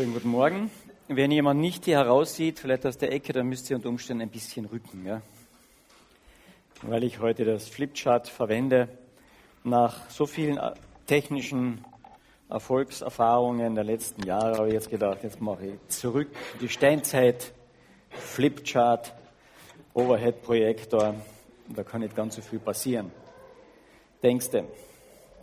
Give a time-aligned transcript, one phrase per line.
[0.00, 0.70] Schönen guten Morgen.
[1.08, 4.30] Wenn jemand nicht hier heraussieht, vielleicht aus der Ecke, dann müsst ihr unter Umständen ein
[4.30, 5.20] bisschen rücken, ja?
[6.80, 8.88] weil ich heute das Flipchart verwende.
[9.62, 10.72] Nach so vielen äh,
[11.06, 11.84] technischen
[12.48, 16.28] Erfolgserfahrungen der letzten Jahre habe ich jetzt gedacht, jetzt mache ich zurück
[16.62, 17.52] die Steinzeit,
[18.08, 19.12] Flipchart,
[19.92, 21.14] Overhead-Projektor,
[21.68, 23.12] da kann nicht ganz so viel passieren.
[24.22, 24.64] Denkste,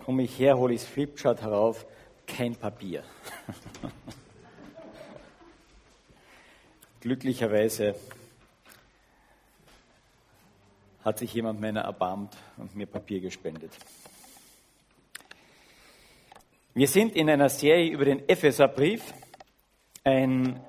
[0.04, 1.86] komme ich her, hole ich das Flipchart herauf,
[2.26, 3.04] kein Papier.
[7.00, 7.96] Glücklicherweise
[11.06, 13.72] hat sich jemand meiner erbarmt und mir Papier gespendet.
[16.74, 19.14] Wir sind in einer Serie über den Epheserbrief,
[20.04, 20.60] ein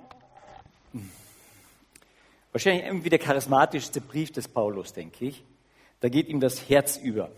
[2.52, 5.44] wahrscheinlich irgendwie der charismatischste Brief des Paulus, denke ich.
[6.00, 7.30] Da geht ihm das Herz über.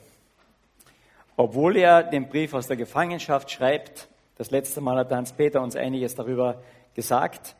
[1.37, 6.17] Obwohl er den Brief aus der Gefangenschaft schreibt, das letzte Mal hat Hans-Peter uns einiges
[6.17, 6.61] darüber
[6.95, 7.55] gesagt.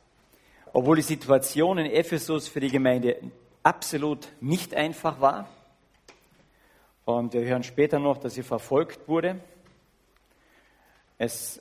[0.73, 3.17] Obwohl die Situation in Ephesus für die Gemeinde
[3.63, 5.49] absolut nicht einfach war.
[7.05, 9.41] Und wir hören später noch, dass sie verfolgt wurde.
[11.19, 11.61] Es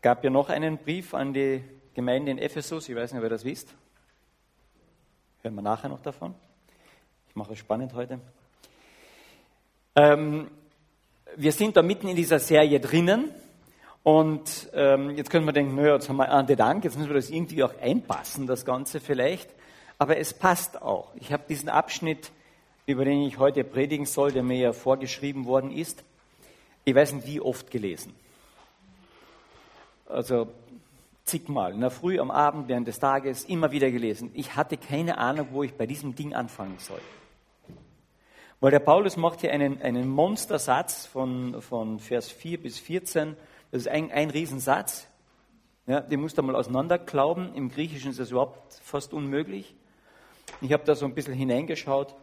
[0.00, 2.88] gab ja noch einen Brief an die Gemeinde in Ephesus.
[2.88, 3.74] Ich weiß nicht, ob ihr das wisst.
[5.42, 6.34] Hören wir nachher noch davon.
[7.28, 8.20] Ich mache es spannend heute.
[9.96, 10.50] Ähm,
[11.36, 13.34] wir sind da mitten in dieser Serie drinnen.
[14.06, 17.16] Und ähm, jetzt können wir denken, naja, jetzt haben wir Ernte Dank, jetzt müssen wir
[17.16, 19.50] das irgendwie auch einpassen, das Ganze vielleicht.
[19.98, 21.08] Aber es passt auch.
[21.16, 22.30] Ich habe diesen Abschnitt,
[22.86, 26.04] über den ich heute predigen soll, der mir ja vorgeschrieben worden ist,
[26.84, 28.14] ich weiß nicht wie oft gelesen.
[30.08, 30.50] Also
[31.24, 34.30] zigmal, in der Früh, am Abend, während des Tages, immer wieder gelesen.
[34.34, 37.00] Ich hatte keine Ahnung, wo ich bei diesem Ding anfangen soll.
[38.60, 43.36] Weil der Paulus macht hier einen, einen Monstersatz von, von Vers 4 bis 14
[43.70, 45.08] das ist ein, ein Riesensatz.
[45.86, 47.54] Ja, den musst du mal auseinanderklauben.
[47.54, 49.74] Im Griechischen ist das überhaupt fast unmöglich.
[50.60, 52.16] Ich habe da so ein bisschen hineingeschaut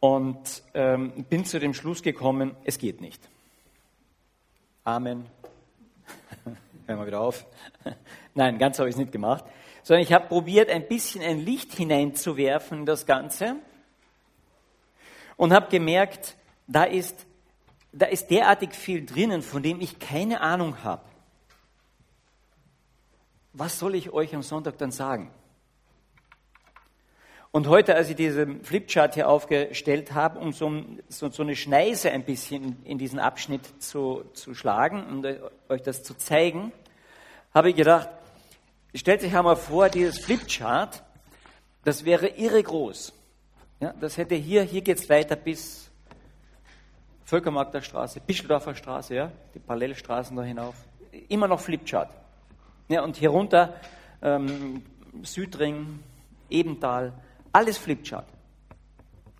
[0.00, 3.28] und ähm, bin zu dem Schluss gekommen, es geht nicht.
[4.84, 5.26] Amen.
[6.86, 7.46] Hören wir wieder auf.
[8.34, 9.44] Nein, ganz habe ich es nicht gemacht.
[9.82, 13.56] Sondern ich habe probiert, ein bisschen ein Licht hineinzuwerfen in das Ganze
[15.36, 16.36] und habe gemerkt,
[16.66, 17.26] da ist
[17.96, 21.02] da ist derartig viel drinnen, von dem ich keine Ahnung habe.
[23.54, 25.30] Was soll ich euch am Sonntag dann sagen?
[27.52, 30.70] Und heute, als ich diesen Flipchart hier aufgestellt habe, um so,
[31.08, 35.26] so, so eine Schneise ein bisschen in diesen Abschnitt zu, zu schlagen und
[35.70, 36.72] euch das zu zeigen,
[37.54, 38.10] habe ich gedacht,
[38.94, 41.02] stellt sich einmal vor, dieses Flipchart,
[41.82, 43.14] das wäre irre groß.
[43.80, 45.85] Ja, das hätte hier, hier geht es weiter bis
[47.26, 50.76] Völkermarkter Straße, Bischeldorfer Straße, ja, die Parallelstraßen da hinauf.
[51.28, 52.08] Immer noch Flipchart.
[52.88, 53.74] Ja, und hier runter
[54.22, 54.84] ähm,
[55.24, 56.04] Südring,
[56.48, 57.12] Ebental,
[57.52, 58.28] alles Flipchart.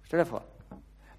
[0.05, 0.43] Stell dir vor.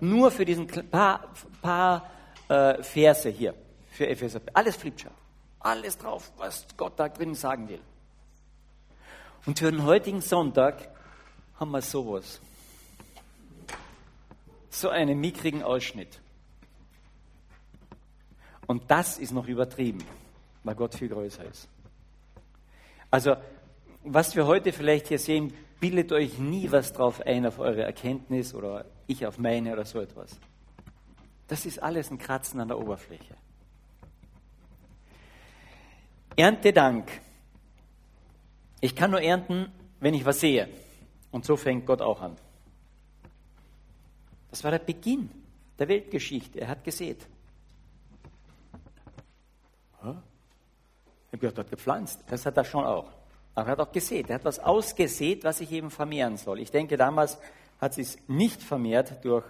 [0.01, 2.09] Nur für diesen paar, paar
[2.49, 3.53] äh, Verse hier,
[3.89, 4.41] für Epheser.
[4.53, 5.15] Alles Flipchart.
[5.61, 7.81] Alles drauf, was Gott da drin sagen will.
[9.45, 10.89] Und für den heutigen Sonntag
[11.57, 12.41] haben wir sowas.
[14.69, 16.19] So einen mickrigen Ausschnitt.
[18.67, 20.03] Und das ist noch übertrieben,
[20.63, 21.67] weil Gott viel größer ist.
[23.09, 23.37] Also,
[24.03, 28.53] was wir heute vielleicht hier sehen, bildet euch nie was drauf ein auf eure Erkenntnis
[28.53, 30.37] oder ich auf meine oder so etwas.
[31.47, 33.35] Das ist alles ein Kratzen an der Oberfläche.
[36.35, 37.09] Erntedank.
[38.81, 40.69] Ich kann nur ernten, wenn ich was sehe.
[41.31, 42.35] Und so fängt Gott auch an.
[44.51, 45.29] Das war der Beginn
[45.79, 46.59] der Weltgeschichte.
[46.61, 47.27] Er hat gesät.
[50.01, 53.11] Gott hat gepflanzt, das hat er schon auch.
[53.55, 56.59] Aber er hat auch gesät, er hat was ausgesät, was sich eben vermehren soll.
[56.59, 57.37] Ich denke, damals
[57.79, 59.45] hat sich es nicht vermehrt durch,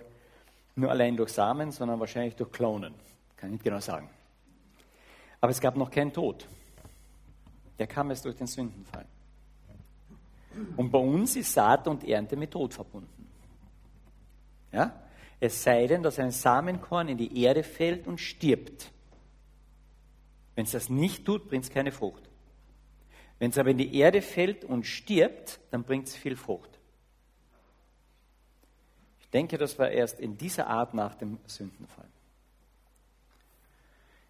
[0.76, 2.94] nur allein durch Samen, sondern wahrscheinlich durch Klonen.
[3.36, 4.10] Kann ich nicht genau sagen.
[5.42, 6.48] Aber es gab noch keinen Tod.
[7.78, 9.06] Der kam erst durch den Sündenfall.
[10.76, 13.30] Und bei uns ist Saat und Ernte mit Tod verbunden.
[14.72, 14.94] Ja?
[15.40, 18.92] Es sei denn, dass ein Samenkorn in die Erde fällt und stirbt.
[20.58, 22.24] Wenn es das nicht tut, bringt es keine Frucht.
[23.38, 26.80] Wenn es aber in die Erde fällt und stirbt, dann bringt es viel Frucht.
[29.20, 32.08] Ich denke, das war erst in dieser Art nach dem Sündenfall.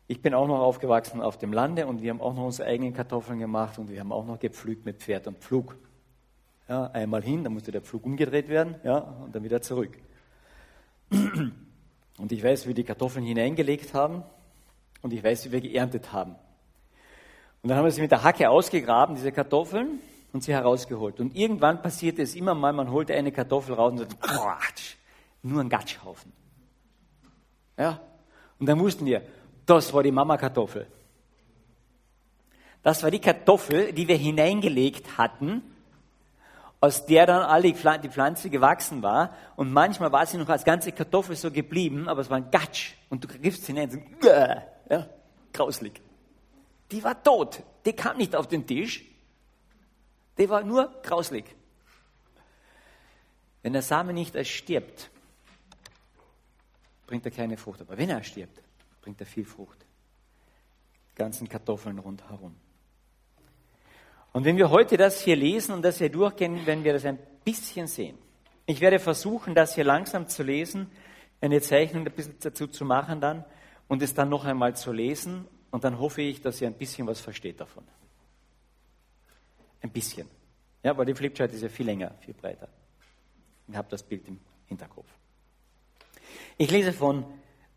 [0.07, 2.93] Ich bin auch noch aufgewachsen auf dem Lande und wir haben auch noch unsere eigenen
[2.93, 5.77] Kartoffeln gemacht und wir haben auch noch gepflügt mit Pferd und Pflug.
[6.67, 9.97] Ja, einmal hin, dann musste der Pflug umgedreht werden ja, und dann wieder zurück.
[12.19, 14.23] Und ich weiß, wie die Kartoffeln hineingelegt haben
[15.01, 16.35] und ich weiß, wie wir geerntet haben.
[17.61, 19.99] Und dann haben wir sie mit der Hacke ausgegraben, diese Kartoffeln,
[20.33, 21.19] und sie herausgeholt.
[21.19, 24.95] Und irgendwann passiert es immer mal, man holte eine Kartoffel raus und sagt, Quatsch,
[25.41, 26.31] nur ein Gatschhaufen.
[27.77, 27.99] Ja.
[28.59, 29.21] Und dann wussten wir,
[29.65, 30.87] das war die Mama-Kartoffel.
[32.83, 35.61] Das war die Kartoffel, die wir hineingelegt hatten,
[36.79, 39.33] aus der dann alle die Pflanze gewachsen war.
[39.55, 42.93] Und manchmal war sie noch als ganze Kartoffel so geblieben, aber es war ein Gatsch.
[43.09, 44.29] Und du griffst hinein und so,
[44.89, 45.09] ja,
[45.53, 46.01] grauslig.
[46.91, 47.63] Die war tot.
[47.85, 49.03] Die kam nicht auf den Tisch.
[50.37, 51.45] Die war nur grauslig.
[53.63, 55.09] Wenn der Same nicht erstirbt,
[57.05, 57.81] bringt er keine Frucht.
[57.81, 58.61] Aber wenn er stirbt,
[59.01, 59.85] bringt er viel Frucht.
[61.11, 62.55] Die ganzen Kartoffeln rundherum.
[64.31, 67.17] Und wenn wir heute das hier lesen und das hier durchgehen, werden wir das ein
[67.43, 68.17] bisschen sehen.
[68.65, 70.91] Ich werde versuchen, das hier langsam zu lesen,
[71.41, 73.45] eine Zeichnung ein bisschen dazu zu machen dann
[73.87, 77.07] und es dann noch einmal zu lesen und dann hoffe ich, dass ihr ein bisschen
[77.07, 77.83] was versteht davon.
[79.81, 80.27] Ein bisschen.
[80.83, 82.69] Ja, weil die Flipchart ist ja viel länger, viel breiter.
[83.67, 85.09] Ich habe das Bild im Hinterkopf.
[86.57, 87.25] Ich lese von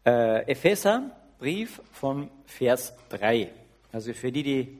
[0.05, 3.51] äh, Epheser, Brief von Vers 3.
[3.93, 4.79] Also für die, die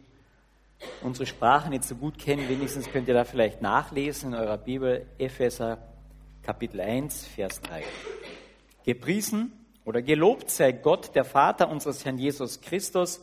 [1.03, 5.07] unsere Sprache nicht so gut kennen, wenigstens könnt ihr da vielleicht nachlesen in eurer Bibel,
[5.19, 5.79] Epheser
[6.43, 7.83] Kapitel 1, Vers 3.
[8.85, 9.53] Gepriesen
[9.91, 13.21] oder gelobt sei Gott, der Vater unseres Herrn Jesus Christus.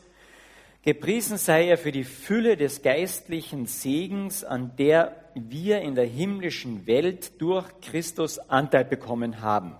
[0.81, 6.85] Gepriesen sei er für die Fülle des geistlichen Segens, an der wir in der himmlischen
[6.85, 9.77] Welt durch Christus Anteil bekommen haben.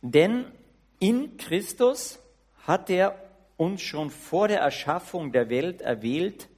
[0.00, 0.46] Denn
[0.98, 2.20] in Christus
[2.66, 3.14] hat er
[3.58, 6.48] uns schon vor der Erschaffung der Welt erwählt,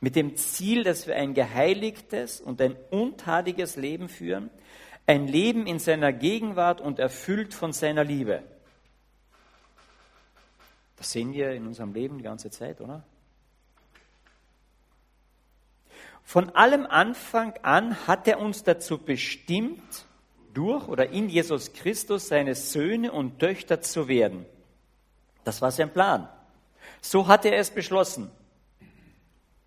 [0.00, 4.50] mit dem Ziel, dass wir ein geheiligtes und ein untadiges Leben führen,
[5.06, 8.42] ein Leben in seiner Gegenwart und erfüllt von seiner Liebe.
[10.96, 13.02] Das sehen wir in unserem Leben die ganze Zeit, oder?
[16.22, 20.06] Von allem Anfang an hat er uns dazu bestimmt,
[20.54, 24.46] durch oder in Jesus Christus seine Söhne und Töchter zu werden.
[25.44, 26.28] Das war sein Plan.
[27.00, 28.30] So hat er es beschlossen.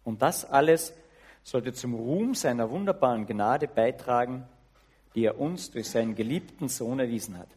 [0.04, 0.94] Und das alles
[1.44, 4.48] sollte zum Ruhm seiner wunderbaren Gnade beitragen,
[5.16, 7.50] die er uns durch seinen geliebten Sohn erwiesen hat.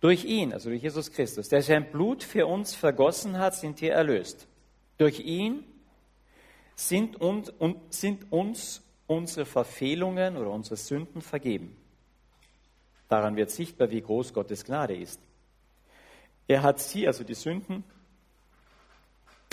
[0.00, 3.92] Durch ihn, also durch Jesus Christus, der sein Blut für uns vergossen hat, sind wir
[3.92, 4.46] erlöst.
[4.96, 5.64] Durch ihn
[6.74, 7.52] sind uns,
[7.90, 11.76] sind uns unsere Verfehlungen oder unsere Sünden vergeben.
[13.08, 15.20] Daran wird sichtbar, wie groß Gottes Gnade ist.
[16.46, 17.84] Er hat sie, also die Sünden,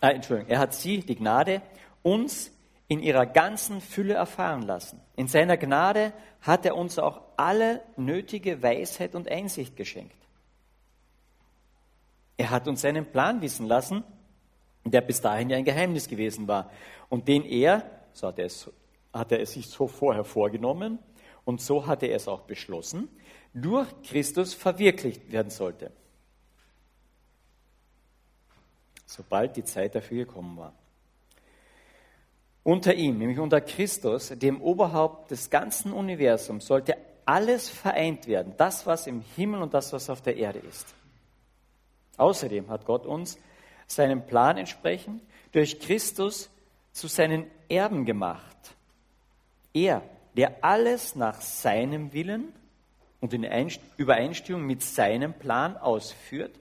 [0.01, 1.61] äh, Entschuldigung, er hat sie, die Gnade,
[2.03, 2.51] uns
[2.87, 5.01] in ihrer ganzen Fülle erfahren lassen.
[5.15, 10.15] In seiner Gnade hat er uns auch alle nötige Weisheit und Einsicht geschenkt.
[12.37, 14.03] Er hat uns seinen Plan wissen lassen,
[14.83, 16.69] der bis dahin ja ein Geheimnis gewesen war
[17.09, 18.69] und den er, so hat er es,
[19.11, 20.99] hat er es sich so vorher vorgenommen
[21.43, 23.09] und so hat er es auch beschlossen,
[23.53, 25.91] durch Christus verwirklicht werden sollte,
[29.05, 30.73] sobald die Zeit dafür gekommen war
[32.65, 38.87] unter ihm, nämlich unter Christus, dem Oberhaupt des ganzen Universums, sollte alles vereint werden, das,
[38.87, 40.95] was im Himmel und das, was auf der Erde ist.
[42.17, 43.37] Außerdem hat Gott uns
[43.85, 46.49] seinem Plan entsprechend durch Christus
[46.91, 48.57] zu seinen Erben gemacht.
[49.71, 50.01] Er,
[50.35, 52.51] der alles nach seinem Willen
[53.21, 53.45] und in
[53.97, 56.55] Übereinstimmung mit seinem Plan ausführt,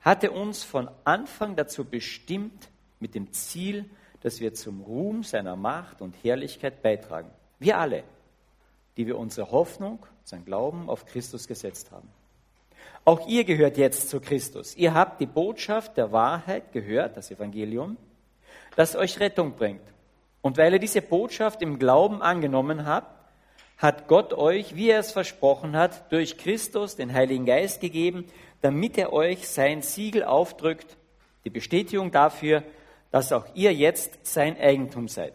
[0.00, 2.70] hatte uns von Anfang dazu bestimmt,
[3.00, 3.90] mit dem Ziel,
[4.24, 7.28] dass wir zum Ruhm seiner Macht und Herrlichkeit beitragen.
[7.58, 8.04] Wir alle,
[8.96, 12.08] die wir unsere Hoffnung, unseren Glauben auf Christus gesetzt haben.
[13.04, 14.76] Auch ihr gehört jetzt zu Christus.
[14.76, 17.98] Ihr habt die Botschaft der Wahrheit gehört, das Evangelium,
[18.76, 19.82] das euch Rettung bringt.
[20.40, 23.14] Und weil ihr diese Botschaft im Glauben angenommen habt,
[23.76, 28.24] hat Gott euch, wie er es versprochen hat, durch Christus den Heiligen Geist gegeben,
[28.62, 30.96] damit er euch sein Siegel aufdrückt,
[31.44, 32.62] die Bestätigung dafür,
[33.14, 35.34] dass auch ihr jetzt sein Eigentum seid.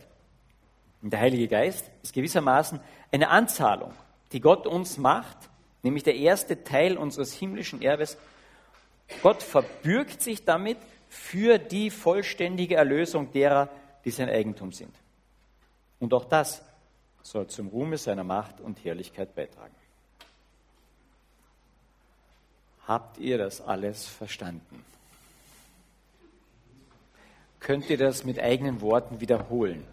[1.01, 2.77] Und der Heilige Geist ist gewissermaßen
[3.09, 3.93] eine Anzahlung,
[4.33, 5.37] die Gott uns macht,
[5.81, 8.17] nämlich der erste Teil unseres himmlischen Erbes.
[9.23, 13.69] Gott verbürgt sich damit für die vollständige Erlösung derer,
[14.03, 14.93] die sein Eigentum sind.
[16.01, 16.61] Und auch das
[17.21, 19.75] soll zum Ruhme seiner Macht und Herrlichkeit beitragen.
[22.85, 24.83] Habt ihr das alles verstanden?
[27.59, 29.85] Könnt ihr das mit eigenen Worten wiederholen?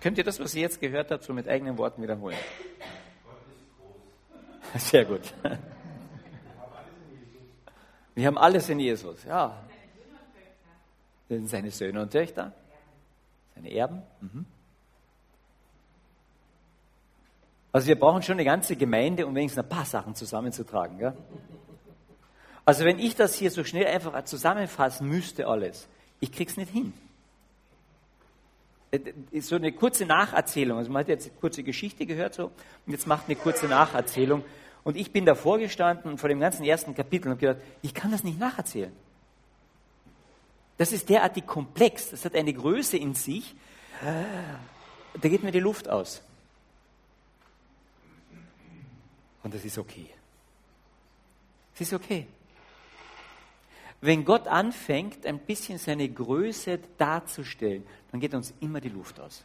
[0.00, 2.36] Könnt ihr das, was ihr jetzt gehört habt, so mit eigenen Worten wiederholen?
[4.76, 5.32] Sehr gut.
[8.14, 9.62] Wir haben alles in Jesus, ja.
[11.28, 12.52] Das sind seine Söhne und Töchter,
[13.54, 14.02] seine Erben.
[14.20, 14.46] Mhm.
[17.72, 20.98] Also wir brauchen schon eine ganze Gemeinde, um wenigstens ein paar Sachen zusammenzutragen.
[20.98, 21.14] Gell?
[22.66, 25.86] Also wenn ich das hier so schnell einfach zusammenfassen müsste alles,
[26.18, 26.92] ich krieg's nicht hin.
[28.90, 30.76] Äh, so eine kurze Nacherzählung.
[30.76, 32.46] Also man hat jetzt eine kurze Geschichte gehört so
[32.86, 34.44] und jetzt macht eine kurze Nacherzählung.
[34.82, 38.10] Und ich bin davor gestanden vor dem ganzen ersten Kapitel und habe gedacht, ich kann
[38.10, 38.92] das nicht nacherzählen.
[40.76, 43.54] Das ist derartig komplex, das hat eine Größe in sich,
[44.02, 46.22] da geht mir die Luft aus.
[49.42, 50.10] Und das ist okay.
[51.74, 52.26] Es ist okay.
[54.00, 59.44] Wenn Gott anfängt, ein bisschen seine Größe darzustellen, dann geht uns immer die Luft aus.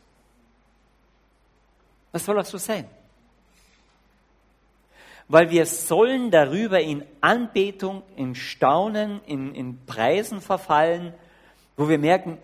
[2.11, 2.85] Das soll auch so sein.
[5.27, 11.13] Weil wir sollen darüber in Anbetung, in Staunen, in, in Preisen verfallen,
[11.77, 12.37] wo wir merken,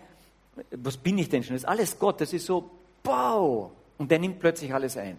[0.70, 1.54] was bin ich denn schon?
[1.54, 2.70] Das ist alles Gott, das ist so,
[3.04, 3.70] wow!
[3.98, 5.18] Und der nimmt plötzlich alles ein.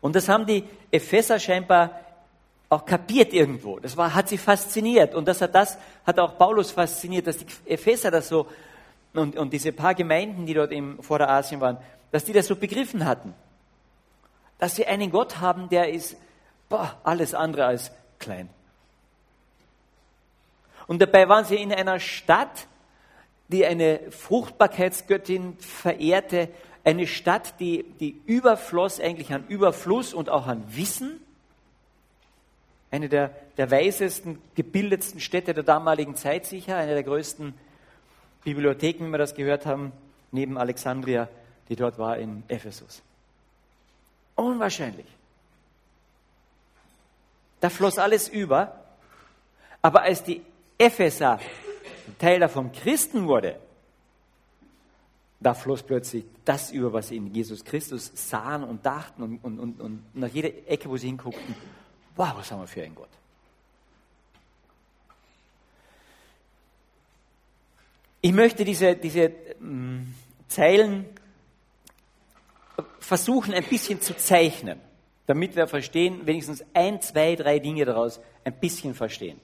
[0.00, 2.07] Und das haben die Epheser scheinbar
[2.68, 3.78] auch kapiert irgendwo.
[3.78, 5.14] Das war, hat sie fasziniert.
[5.14, 8.46] Und das hat, das hat auch Paulus fasziniert, dass die Epheser das so,
[9.14, 11.78] und, und diese paar Gemeinden, die dort im Vorderasien waren,
[12.10, 13.34] dass die das so begriffen hatten.
[14.58, 16.16] Dass sie einen Gott haben, der ist
[16.68, 18.48] boah, alles andere als klein.
[20.86, 22.66] Und dabei waren sie in einer Stadt,
[23.48, 26.48] die eine Fruchtbarkeitsgöttin verehrte,
[26.84, 31.20] eine Stadt, die, die überfloss eigentlich an Überfluss und auch an Wissen
[32.90, 37.54] eine der, der weisesten, gebildetsten Städte der damaligen Zeit sicher, eine der größten
[38.44, 39.92] Bibliotheken, wie wir das gehört haben,
[40.32, 41.28] neben Alexandria,
[41.68, 43.02] die dort war in Ephesus.
[44.36, 45.06] Unwahrscheinlich.
[47.60, 48.84] Da floss alles über,
[49.82, 50.42] aber als die
[50.78, 51.40] Epheser
[52.18, 53.58] Teil davon Christen wurde,
[55.40, 59.58] da floss plötzlich das über, was sie in Jesus Christus sahen und dachten und, und,
[59.60, 61.54] und, und nach jeder Ecke, wo sie hinguckten,
[62.18, 63.08] Wow, was haben wir für einen Gott?
[68.20, 70.16] Ich möchte diese, diese ähm,
[70.48, 71.06] Zeilen
[72.98, 74.80] versuchen ein bisschen zu zeichnen,
[75.26, 79.40] damit wir verstehen, wenigstens ein, zwei, drei Dinge daraus ein bisschen verstehen.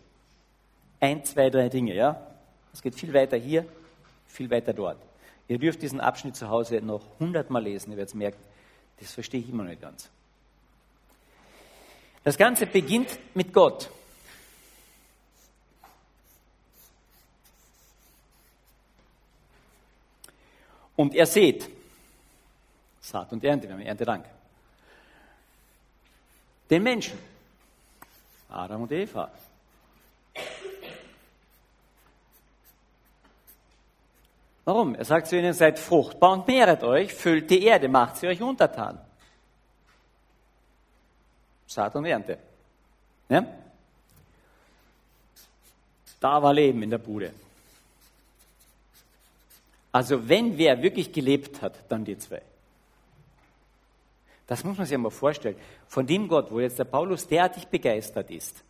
[0.99, 2.27] Ein, zwei, drei Dinge, ja?
[2.73, 3.67] Es geht viel weiter hier,
[4.27, 4.99] viel weiter dort.
[5.47, 8.43] Ihr dürft diesen Abschnitt zu Hause noch hundertmal lesen, ihr werdet merken,
[8.99, 10.11] das verstehe ich immer noch nicht ganz.
[12.25, 13.91] Das Ganze beginnt mit Gott.
[20.97, 21.69] Und er seht,
[23.01, 24.25] Saat und Ernte, wir haben Erntedank,
[26.71, 27.19] den Menschen,
[28.49, 29.31] Adam und Eva.
[34.65, 34.95] Warum?
[34.95, 38.41] Er sagt zu ihnen, seid fruchtbar und mehret euch, füllt die Erde, macht sie euch
[38.41, 38.99] untertan.
[41.75, 42.39] Saat und Ernte.
[43.29, 43.45] Ja?
[46.21, 47.35] Da war Leben in der Bude.
[49.91, 52.43] Also wenn wer wirklich gelebt hat, dann die zwei.
[54.47, 55.57] Das muss man sich einmal vorstellen.
[55.89, 58.63] Von dem Gott, wo jetzt der Paulus derartig begeistert ist,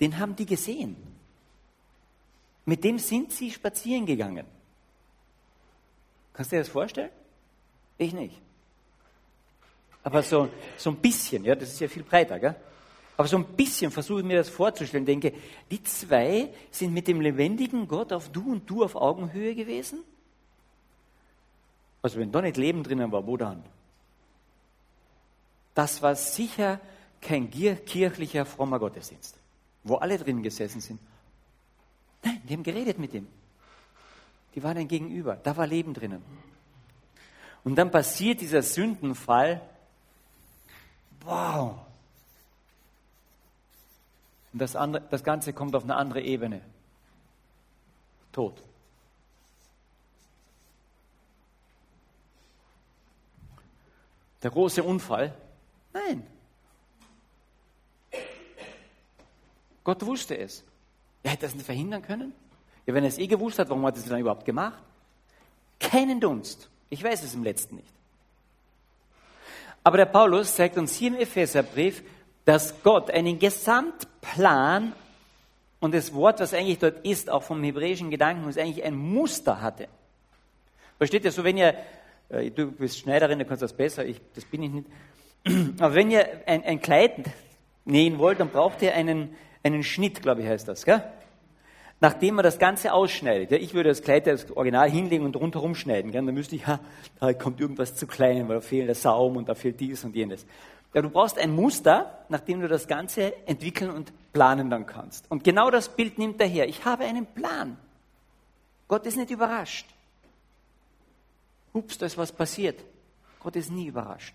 [0.00, 0.96] den haben die gesehen.
[2.64, 4.46] Mit dem sind sie spazieren gegangen.
[6.32, 7.10] Kannst du dir das vorstellen?
[7.98, 8.45] Ich nicht.
[10.06, 12.54] Aber so, so ein bisschen, ja, das ist ja viel breiter, gell?
[13.16, 15.32] Aber so ein bisschen versuche ich mir das vorzustellen, denke,
[15.68, 20.04] die zwei sind mit dem lebendigen Gott auf Du und Du auf Augenhöhe gewesen?
[22.02, 23.64] Also wenn da nicht Leben drinnen war, wo dann?
[25.74, 26.80] Das war sicher
[27.20, 29.36] kein kirchlicher, frommer Gottesdienst,
[29.82, 31.00] wo alle drin gesessen sind.
[32.22, 33.26] Nein, die haben geredet mit ihm.
[34.54, 36.22] Die waren ein Gegenüber, da war Leben drinnen.
[37.64, 39.60] Und dann passiert dieser Sündenfall,
[41.26, 41.74] Wow.
[44.52, 46.62] Und das, andere, das Ganze kommt auf eine andere Ebene.
[48.32, 48.62] Tod.
[54.42, 55.34] Der große Unfall?
[55.92, 56.24] Nein.
[59.82, 60.62] Gott wusste es.
[61.24, 62.32] Er hätte das nicht verhindern können.
[62.86, 64.80] Ja, wenn er es eh gewusst hat, warum hat er es dann überhaupt gemacht?
[65.80, 66.70] Keinen Dunst.
[66.88, 67.95] Ich weiß es im letzten nicht.
[69.86, 72.02] Aber der Paulus zeigt uns hier im Epheserbrief,
[72.44, 74.92] dass Gott einen Gesamtplan
[75.78, 79.60] und das Wort, was eigentlich dort ist, auch vom hebräischen Gedanken, ist eigentlich ein Muster
[79.60, 79.86] hatte.
[80.98, 81.76] Versteht ihr so, wenn ihr,
[82.30, 84.88] äh, du bist Schneiderin, du kannst das besser, ich, das bin ich nicht.
[85.80, 87.12] Aber wenn ihr ein, ein Kleid
[87.84, 91.04] nähen wollt, dann braucht ihr einen, einen Schnitt, glaube ich, heißt das, gell?
[92.00, 95.74] Nachdem man das Ganze ausschneidet, ja, ich würde das Kleid das Original hinlegen und rundherum
[95.74, 96.24] schneiden, gell?
[96.24, 96.78] dann müsste ich, ha,
[97.20, 100.14] da kommt irgendwas zu klein, weil da fehlt der Saum und da fehlt dies und
[100.14, 100.44] jenes.
[100.92, 105.30] Ja, du brauchst ein Muster, nachdem du das Ganze entwickeln und planen dann kannst.
[105.30, 106.68] Und genau das Bild nimmt er her.
[106.68, 107.78] Ich habe einen Plan.
[108.88, 109.86] Gott ist nicht überrascht.
[111.72, 112.82] Ups, da ist was passiert.
[113.40, 114.34] Gott ist nie überrascht.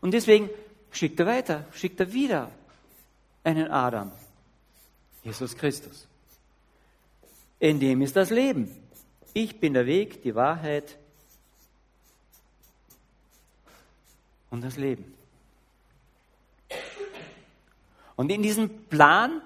[0.00, 0.50] Und deswegen
[0.90, 2.50] schickt er weiter, schickt er wieder
[3.42, 4.12] einen Adam,
[5.24, 6.06] Jesus Christus.
[7.58, 8.70] In dem ist das Leben.
[9.32, 10.96] Ich bin der Weg, die Wahrheit
[14.50, 15.14] und das Leben.
[18.16, 19.42] Und in diesen Plan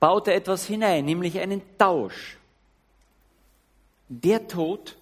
[0.00, 2.36] baut er etwas hinein, nämlich einen Tausch.
[4.08, 4.96] Der Tod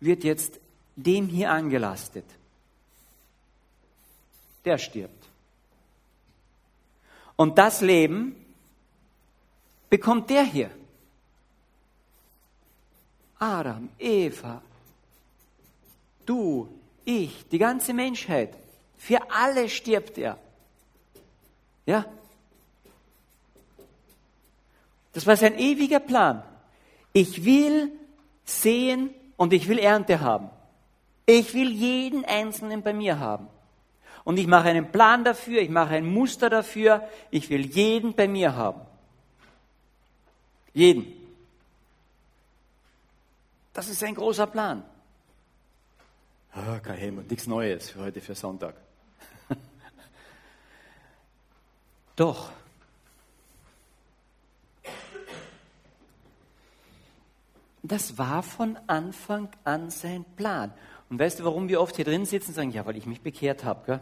[0.00, 0.60] wird jetzt
[0.96, 2.24] dem hier angelastet.
[4.64, 5.28] Der stirbt.
[7.36, 8.36] Und das Leben
[9.92, 10.70] bekommt der hier.
[13.38, 14.62] Adam, Eva,
[16.24, 16.66] du,
[17.04, 18.54] ich, die ganze Menschheit.
[18.96, 20.38] Für alle stirbt er.
[21.84, 22.06] Ja?
[25.12, 26.42] Das war sein ewiger Plan.
[27.12, 27.92] Ich will
[28.46, 30.48] sehen und ich will Ernte haben.
[31.26, 33.46] Ich will jeden Einzelnen bei mir haben.
[34.24, 37.06] Und ich mache einen Plan dafür, ich mache ein Muster dafür.
[37.30, 38.80] Ich will jeden bei mir haben.
[40.74, 41.06] Jeden.
[43.72, 44.82] Das ist ein großer Plan.
[46.52, 48.74] Ah, kein Helmut, nichts Neues für heute, für Sonntag.
[52.16, 52.52] Doch.
[57.82, 60.72] Das war von Anfang an sein Plan.
[61.08, 63.22] Und weißt du, warum wir oft hier drin sitzen und sagen, ja, weil ich mich
[63.22, 64.00] bekehrt habe, gell?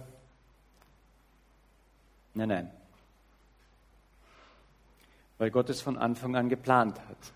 [2.35, 2.80] Nein, nein.
[5.41, 7.33] Weil Gott es von Anfang an geplant hat.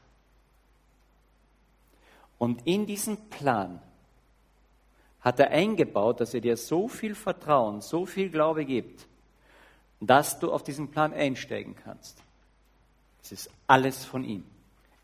[2.37, 3.81] Und in diesen Plan
[5.23, 9.07] hat er eingebaut, dass er dir so viel Vertrauen, so viel Glaube gibt,
[10.01, 12.19] dass du auf diesen Plan einsteigen kannst.
[13.23, 14.45] Es ist alles von ihm.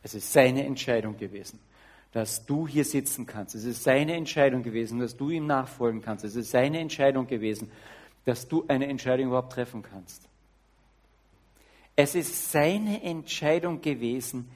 [0.02, 1.58] Es ist seine Entscheidung gewesen,
[2.12, 3.54] dass du hier sitzen kannst.
[3.54, 6.26] Es ist seine Entscheidung gewesen, dass du ihm nachfolgen kannst.
[6.26, 7.72] Es ist seine Entscheidung gewesen,
[8.26, 10.29] dass du eine Entscheidung überhaupt treffen kannst.
[11.96, 14.50] Es ist seine Entscheidung gewesen,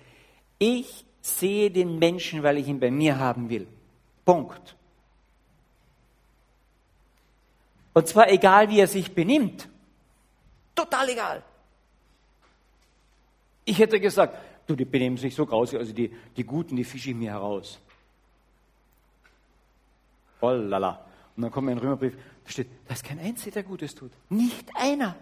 [0.58, 3.66] ich sehe den Menschen, weil ich ihn bei mir haben will.
[4.24, 4.76] Punkt.
[7.92, 9.68] Und zwar egal, wie er sich benimmt.
[10.74, 11.42] Total egal.
[13.64, 17.10] Ich hätte gesagt, du, die benehmen sich so grausig, also die, die Guten, die fische
[17.10, 17.80] ich mir heraus.
[20.40, 21.04] Oh lala.
[21.36, 24.12] Und dann kommt ein Römerbrief, da steht, da ist kein Einziger, der Gutes tut.
[24.28, 25.16] Nicht einer.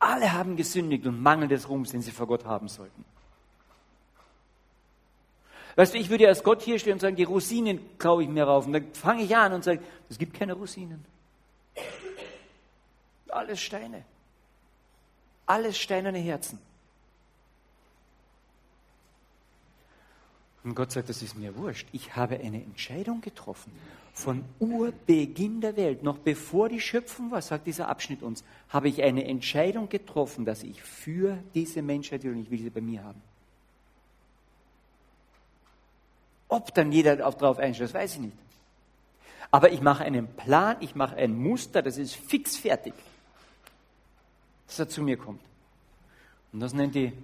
[0.00, 3.04] Alle haben gesündigt und Mangel des Ruhms, den sie vor Gott haben sollten.
[5.76, 8.44] Weißt du, ich würde als Gott hier stehen und sagen, die Rosinen klaue ich mir
[8.44, 8.66] rauf.
[8.66, 11.04] Und dann fange ich an und sage, es gibt keine Rosinen.
[13.28, 14.04] Alles Steine.
[15.46, 16.58] Alles steinerne Herzen.
[20.64, 21.88] Und Gott sagt, das ist mir wurscht.
[21.92, 23.72] Ich habe eine Entscheidung getroffen.
[24.20, 29.02] Von Urbeginn der Welt, noch bevor die Schöpfung war, sagt dieser Abschnitt uns, habe ich
[29.02, 33.02] eine Entscheidung getroffen, dass ich für diese Menschheit will und ich will sie bei mir
[33.02, 33.22] haben.
[36.48, 38.36] Ob dann jeder darauf einstellt, das weiß ich nicht.
[39.50, 42.92] Aber ich mache einen Plan, ich mache ein Muster, das ist fix fertig,
[44.66, 45.40] dass er zu mir kommt.
[46.52, 47.14] Und das nennt die,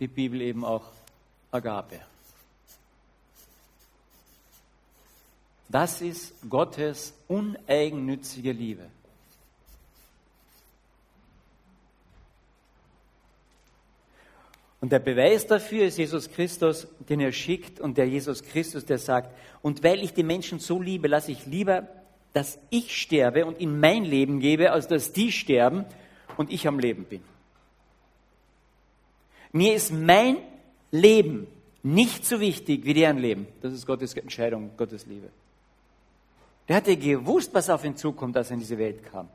[0.00, 0.86] die Bibel eben auch
[1.50, 2.00] Agape.
[5.68, 8.88] Das ist Gottes uneigennützige Liebe.
[14.80, 18.98] Und der Beweis dafür ist Jesus Christus, den er schickt und der Jesus Christus, der
[18.98, 21.88] sagt, und weil ich die Menschen so liebe, lasse ich lieber,
[22.32, 25.84] dass ich sterbe und in mein Leben gebe, als dass die sterben
[26.36, 27.22] und ich am Leben bin.
[29.50, 30.36] Mir ist mein
[30.92, 31.48] Leben
[31.82, 33.48] nicht so wichtig wie deren Leben.
[33.62, 35.28] Das ist Gottes Entscheidung, Gottes Liebe.
[36.68, 39.28] Der hatte gewusst, was auf ihn zukommt, als er in diese Welt kam.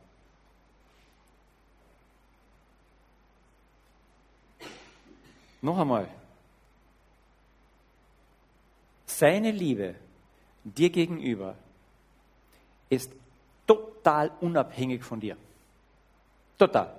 [5.62, 6.08] Noch einmal.
[9.06, 9.96] Seine Liebe
[10.64, 11.56] dir gegenüber
[12.90, 13.12] ist
[13.66, 15.38] total unabhängig von dir.
[16.58, 16.94] Total.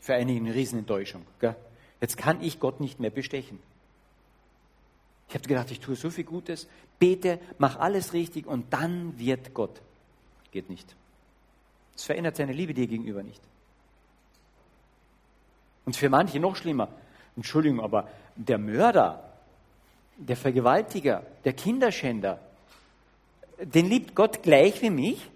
[0.00, 1.26] Für einige eine Riesenenttäuschung.
[1.38, 1.56] Gell?
[2.00, 3.58] Jetzt kann ich Gott nicht mehr bestechen.
[5.32, 6.68] Ich habe gedacht, ich tue so viel Gutes,
[6.98, 9.80] bete, mach alles richtig und dann wird Gott.
[10.50, 10.94] Geht nicht.
[11.96, 13.40] Es verändert seine Liebe dir gegenüber nicht.
[15.86, 16.88] Und für manche noch schlimmer.
[17.34, 19.32] Entschuldigung, aber der Mörder,
[20.18, 22.38] der Vergewaltiger, der Kinderschänder,
[23.58, 25.30] den liebt Gott gleich wie mich?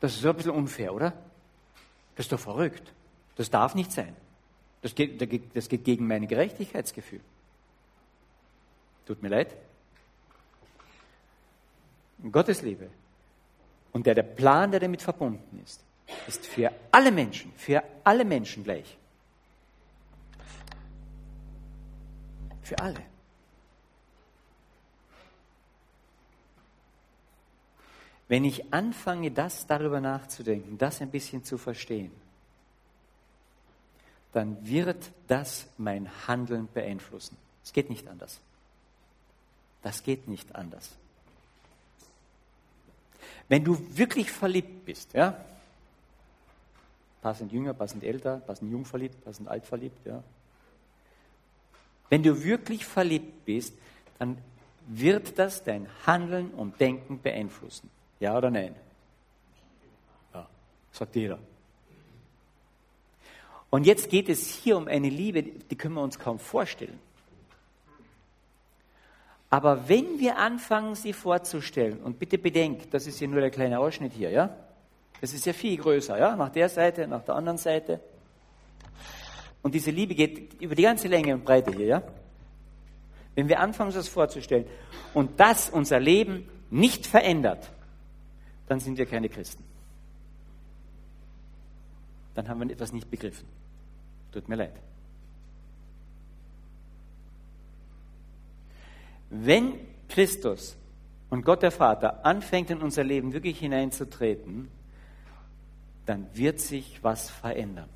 [0.00, 1.12] Das ist so ein bisschen unfair, oder?
[2.16, 2.92] Das ist doch verrückt.
[3.36, 4.16] Das darf nicht sein.
[4.82, 7.20] Das geht, das geht gegen mein Gerechtigkeitsgefühl.
[9.06, 9.56] Tut mir leid.
[12.30, 12.90] Gottes Liebe
[13.92, 15.80] und der, der Plan, der damit verbunden ist,
[16.26, 18.98] ist für alle Menschen, für alle Menschen gleich.
[22.62, 23.00] Für alle.
[28.28, 32.10] Wenn ich anfange, das darüber nachzudenken, das ein bisschen zu verstehen,
[34.32, 37.36] dann wird das mein Handeln beeinflussen.
[37.62, 38.40] Es geht nicht anders.
[39.86, 40.90] Das geht nicht anders.
[43.46, 45.40] Wenn du wirklich verliebt bist, ja,
[47.22, 50.24] passend jünger, passend älter, passend jung verliebt, passend alt verliebt, ja.
[52.08, 53.74] Wenn du wirklich verliebt bist,
[54.18, 54.38] dann
[54.88, 57.88] wird das dein Handeln und Denken beeinflussen.
[58.18, 58.74] Ja oder nein?
[60.34, 60.48] Ja,
[60.90, 61.38] sagt jeder.
[63.70, 66.98] Und jetzt geht es hier um eine Liebe, die können wir uns kaum vorstellen.
[69.56, 73.78] Aber wenn wir anfangen, sie vorzustellen, und bitte bedenkt, das ist ja nur der kleine
[73.78, 74.54] Ausschnitt hier, ja?
[75.22, 76.36] Das ist ja viel größer, ja?
[76.36, 77.98] Nach der Seite, nach der anderen Seite.
[79.62, 82.02] Und diese Liebe geht über die ganze Länge und Breite hier, ja?
[83.34, 84.66] Wenn wir anfangen, das vorzustellen
[85.14, 87.70] und das unser Leben nicht verändert,
[88.66, 89.64] dann sind wir keine Christen.
[92.34, 93.48] Dann haben wir etwas nicht begriffen.
[94.32, 94.74] Tut mir leid.
[99.30, 99.74] Wenn
[100.08, 100.76] Christus
[101.30, 104.68] und Gott der Vater anfängt in unser Leben wirklich hineinzutreten,
[106.06, 107.88] dann wird sich was verändern.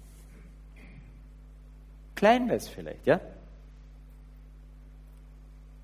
[2.16, 3.21] Klein wäre es vielleicht, ja?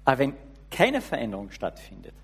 [0.05, 0.35] Aber wenn
[0.71, 2.15] keine Veränderung stattfindet,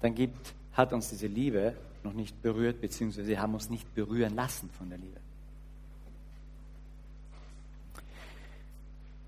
[0.00, 4.34] dann gibt hat uns diese Liebe noch nicht berührt, beziehungsweise sie haben uns nicht berühren
[4.34, 5.20] lassen von der Liebe.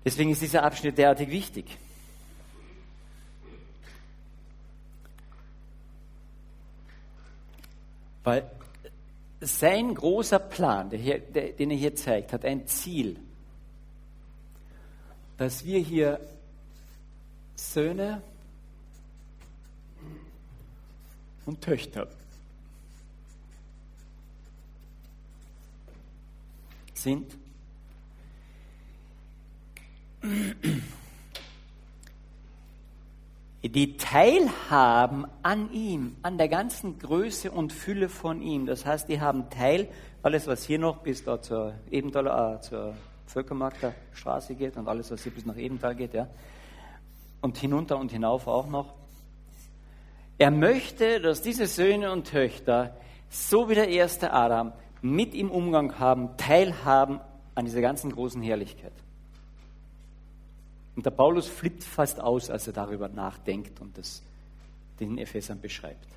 [0.05, 1.77] Deswegen ist dieser Abschnitt derartig wichtig.
[8.27, 8.51] Weil
[9.39, 13.17] sein großer Plan, hier, der, den er hier zeigt, hat ein Ziel,
[15.37, 16.19] dass wir hier
[17.55, 18.21] Söhne
[21.45, 22.09] und Töchter
[26.95, 27.33] sind.
[33.69, 38.65] Die teilhaben an ihm, an der ganzen Größe und Fülle von ihm.
[38.65, 39.87] Das heißt, die haben Teil,
[40.21, 42.93] alles was hier noch bis da zur Ebenthaler, äh, zur
[43.25, 46.27] Völkermarkter Straße geht und alles was hier bis nach Ebenthal geht, ja.
[47.41, 48.93] Und hinunter und hinauf auch noch.
[50.37, 52.95] Er möchte, dass diese Söhne und Töchter,
[53.29, 57.19] so wie der erste Adam, mit im Umgang haben, teilhaben
[57.55, 58.93] an dieser ganzen großen Herrlichkeit.
[60.97, 64.23] Und der Paulus flippt fast aus, als er darüber nachdenkt und das
[64.99, 66.07] den Ephesern beschreibt.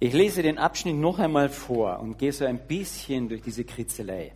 [0.00, 4.32] Ich lese den Abschnitt noch einmal vor und gehe so ein bisschen durch diese Kritzelei.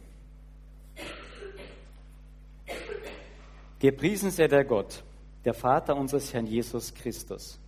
[3.78, 5.02] Gepriesen sei der Gott,
[5.46, 7.58] der Vater unseres Herrn Jesus Christus.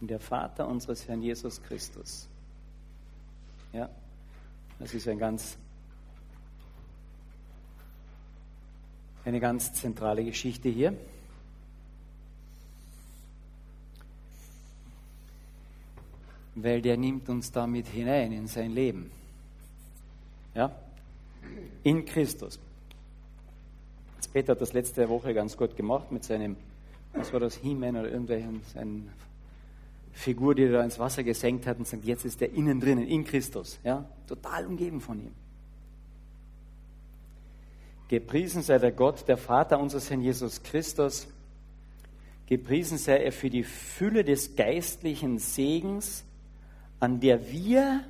[0.00, 2.28] Und der Vater unseres Herrn Jesus Christus.
[3.72, 3.88] Ja,
[4.78, 5.56] das ist ein ganz,
[9.24, 10.94] eine ganz zentrale Geschichte hier.
[16.62, 19.10] weil der nimmt uns damit hinein in sein Leben.
[20.54, 20.74] Ja?
[21.82, 22.58] In Christus.
[24.16, 26.56] Jetzt Peter hat das letzte Woche ganz gut gemacht mit seinem,
[27.12, 29.02] was war das, He-Man oder irgendwelchen, seine
[30.12, 33.06] Figur, die er da ins Wasser gesenkt hat und sagt, jetzt ist er innen drinnen,
[33.06, 33.78] in Christus.
[33.84, 34.04] Ja?
[34.26, 35.32] Total umgeben von ihm.
[38.08, 41.28] Gepriesen sei der Gott, der Vater unseres Herrn Jesus Christus.
[42.46, 46.24] Gepriesen sei er für die Fülle des geistlichen Segens,
[47.00, 48.02] an der wir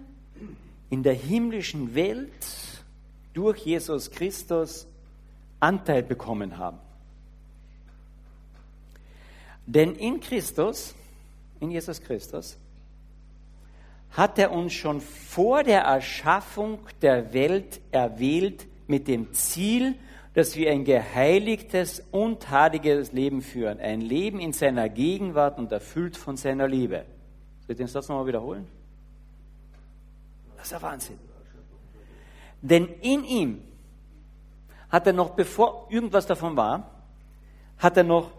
[0.90, 2.30] in der himmlischen Welt
[3.34, 4.86] durch Jesus Christus
[5.60, 6.78] Anteil bekommen haben.
[9.66, 10.94] Denn in Christus,
[11.60, 12.58] in Jesus Christus,
[14.10, 19.94] hat er uns schon vor der Erschaffung der Welt erwählt mit dem Ziel,
[20.34, 23.80] dass wir ein geheiligtes und tadiges Leben führen.
[23.80, 27.04] Ein Leben in seiner Gegenwart und erfüllt von seiner Liebe.
[27.60, 28.66] Soll ich den Satz nochmal wiederholen?
[30.56, 31.18] Das ist ja Wahnsinn.
[32.62, 33.62] Denn in ihm
[34.88, 36.90] hat er noch, bevor irgendwas davon war,
[37.78, 38.30] hat er noch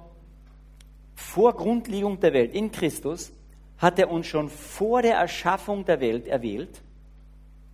[1.20, 3.32] vor Grundlegung der Welt, in Christus,
[3.78, 6.82] hat er uns schon vor der Erschaffung der Welt erwählt,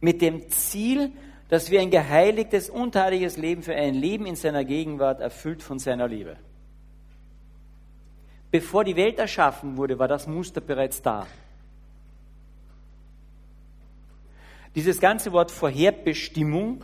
[0.02, 1.12] mit dem Ziel,
[1.48, 6.08] dass wir ein geheiligtes, unteiliges Leben für ein Leben in seiner Gegenwart erfüllt von seiner
[6.08, 6.38] Liebe.
[8.50, 11.28] Bevor die Welt erschaffen wurde, war das Muster bereits da.
[14.74, 16.84] Dieses ganze Wort Vorherbestimmung,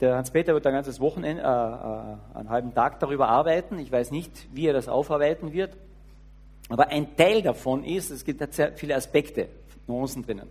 [0.00, 3.78] der Hans-Peter wird ein ganzes Wochenende, äh, äh, einen halben Tag darüber arbeiten.
[3.78, 5.76] Ich weiß nicht, wie er das aufarbeiten wird.
[6.68, 9.48] Aber ein Teil davon ist, es gibt sehr viele Aspekte,
[9.86, 10.48] Nuancen drinnen,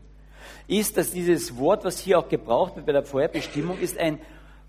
[0.68, 4.20] ist, dass dieses Wort, was hier auch gebraucht wird bei der Vorherbestimmung, ist ein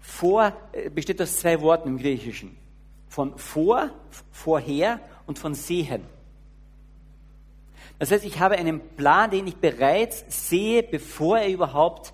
[0.01, 2.57] Vor, äh, besteht aus zwei Worten im Griechischen.
[3.09, 3.91] Von vor,
[4.31, 6.03] vorher und von sehen.
[7.99, 12.13] Das heißt, ich habe einen Plan, den ich bereits sehe, bevor er überhaupt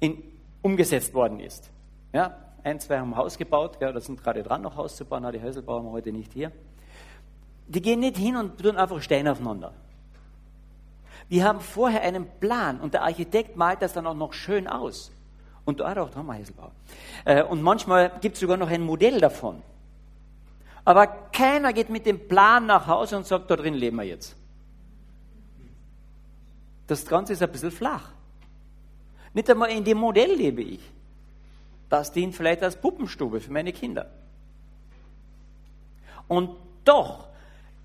[0.00, 0.22] in,
[0.60, 1.70] umgesetzt worden ist.
[2.12, 5.04] Ja, ein, zwei haben ein Haus gebaut, ja, da sind gerade dran, noch Haus zu
[5.04, 6.52] bauen, die Häuser bauen wir heute nicht hier.
[7.68, 9.72] Die gehen nicht hin und tun einfach Steine aufeinander.
[11.30, 15.12] Die haben vorher einen Plan und der Architekt malt das dann auch noch schön aus.
[15.64, 16.72] Und da auch, haben wir Häuselbau.
[17.24, 19.62] Äh, und manchmal gibt es sogar noch ein Modell davon.
[20.84, 24.34] Aber keiner geht mit dem Plan nach Hause und sagt, da drin leben wir jetzt.
[26.88, 28.10] Das Ganze ist ein bisschen flach.
[29.32, 30.80] Nicht einmal in dem Modell lebe ich.
[31.90, 34.10] Das dient vielleicht als Puppenstube für meine Kinder.
[36.28, 36.50] Und
[36.84, 37.28] doch,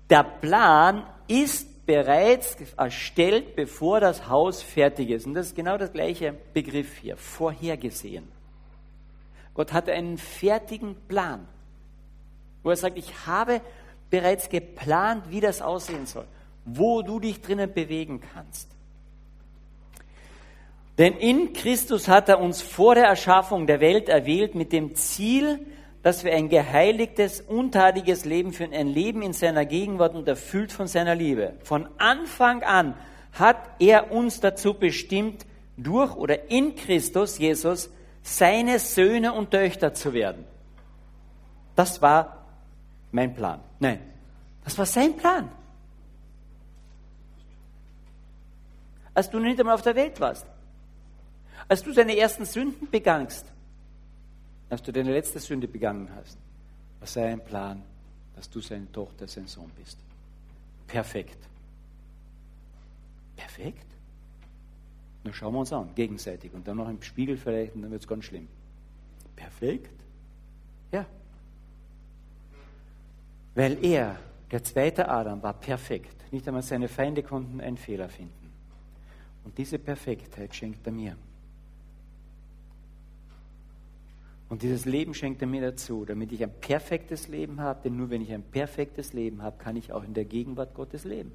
[0.08, 5.26] der Plan ist bereits erstellt, bevor das Haus fertig ist.
[5.26, 8.28] Und das ist genau das gleiche Begriff hier, vorhergesehen.
[9.54, 11.46] Gott hatte einen fertigen Plan,
[12.62, 13.60] wo er sagt, ich habe
[14.10, 16.26] bereits geplant, wie das aussehen soll,
[16.64, 18.75] wo du dich drinnen bewegen kannst.
[20.98, 25.60] Denn in Christus hat er uns vor der Erschaffung der Welt erwählt mit dem Ziel,
[26.02, 30.86] dass wir ein geheiligtes, untadiges Leben führen, ein Leben in seiner Gegenwart und erfüllt von
[30.86, 31.54] seiner Liebe.
[31.64, 32.94] Von Anfang an
[33.32, 35.44] hat er uns dazu bestimmt,
[35.76, 37.90] durch oder in Christus Jesus
[38.22, 40.44] seine Söhne und Töchter zu werden.
[41.74, 42.46] Das war
[43.12, 43.60] mein Plan.
[43.78, 44.00] Nein,
[44.64, 45.50] das war sein Plan.
[49.12, 50.46] Als du nicht einmal auf der Welt warst.
[51.68, 53.46] Als du deine ersten Sünden begangst,
[54.68, 56.38] als du deine letzte Sünde begangen hast,
[56.98, 57.82] war sein Plan,
[58.34, 59.98] dass du seine Tochter, sein Sohn bist.
[60.86, 61.38] Perfekt.
[63.36, 63.86] Perfekt?
[65.24, 66.52] Na schauen wir uns an, gegenseitig.
[66.52, 68.48] Und dann noch im Spiegel vielleicht, und dann wird es ganz schlimm.
[69.34, 69.90] Perfekt?
[70.92, 71.06] Ja.
[73.54, 74.18] Weil er,
[74.50, 76.32] der zweite Adam, war perfekt.
[76.32, 78.52] Nicht einmal seine Feinde konnten einen Fehler finden.
[79.44, 81.16] Und diese Perfektheit schenkt er mir.
[84.48, 88.10] Und dieses Leben schenkt er mir dazu, damit ich ein perfektes Leben habe, denn nur
[88.10, 91.32] wenn ich ein perfektes Leben habe, kann ich auch in der Gegenwart Gottes leben.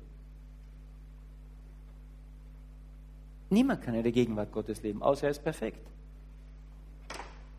[3.50, 5.86] Niemand kann in der Gegenwart Gottes leben, außer er ist perfekt.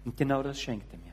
[0.07, 1.13] Und genau das schenkt er mir.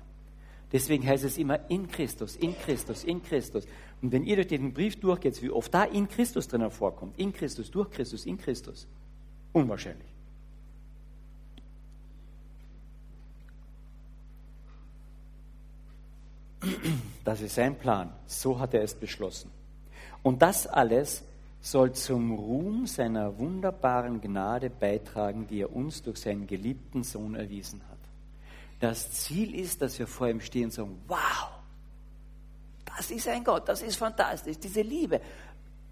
[0.71, 3.67] Deswegen heißt es immer in Christus, in Christus, in Christus.
[4.01, 7.33] Und wenn ihr durch den Brief durchgeht, wie oft da in Christus drinnen vorkommt, in
[7.33, 8.87] Christus, durch Christus, in Christus,
[9.51, 10.18] unwahrscheinlich.
[17.29, 18.11] Das ist sein Plan.
[18.25, 19.51] So hat er es beschlossen.
[20.23, 21.23] Und das alles
[21.61, 27.83] soll zum Ruhm seiner wunderbaren Gnade beitragen, die er uns durch seinen geliebten Sohn erwiesen
[27.87, 27.99] hat.
[28.79, 31.49] Das Ziel ist, dass wir vor ihm stehen und sagen, wow,
[32.97, 35.21] das ist ein Gott, das ist fantastisch, diese Liebe,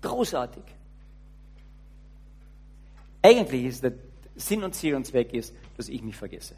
[0.02, 0.64] großartig.
[3.22, 3.94] Eigentlich ist der
[4.36, 6.56] Sinn und Ziel und Zweck ist, dass ich mich vergesse.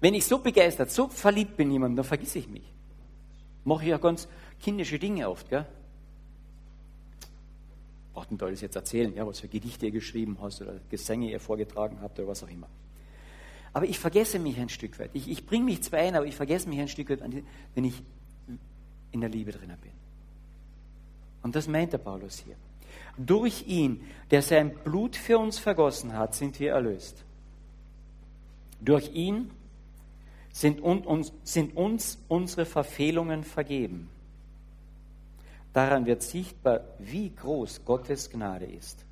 [0.00, 2.77] Wenn ich so begeistert, so verliebt bin in jemanden, dann vergiss ich mich.
[3.64, 4.28] Mache ich ja ganz
[4.60, 5.66] kindische Dinge oft, gell?
[8.14, 11.40] Braucht nicht alles jetzt erzählen, ja, was für Gedichte ihr geschrieben hast oder Gesänge ihr
[11.40, 12.68] vorgetragen habt oder was auch immer.
[13.72, 15.10] Aber ich vergesse mich ein Stück weit.
[15.12, 17.20] Ich, ich bringe mich zwar ein, aber ich vergesse mich ein Stück weit,
[17.74, 18.02] wenn ich
[19.12, 19.92] in der Liebe drinnen bin.
[21.42, 22.56] Und das meint der Paulus hier.
[23.16, 27.24] Durch ihn, der sein Blut für uns vergossen hat, sind wir erlöst.
[28.80, 29.50] Durch ihn
[30.60, 34.10] sind uns, sind uns unsere Verfehlungen vergeben.
[35.72, 39.04] Daran wird sichtbar, wie groß Gottes Gnade ist.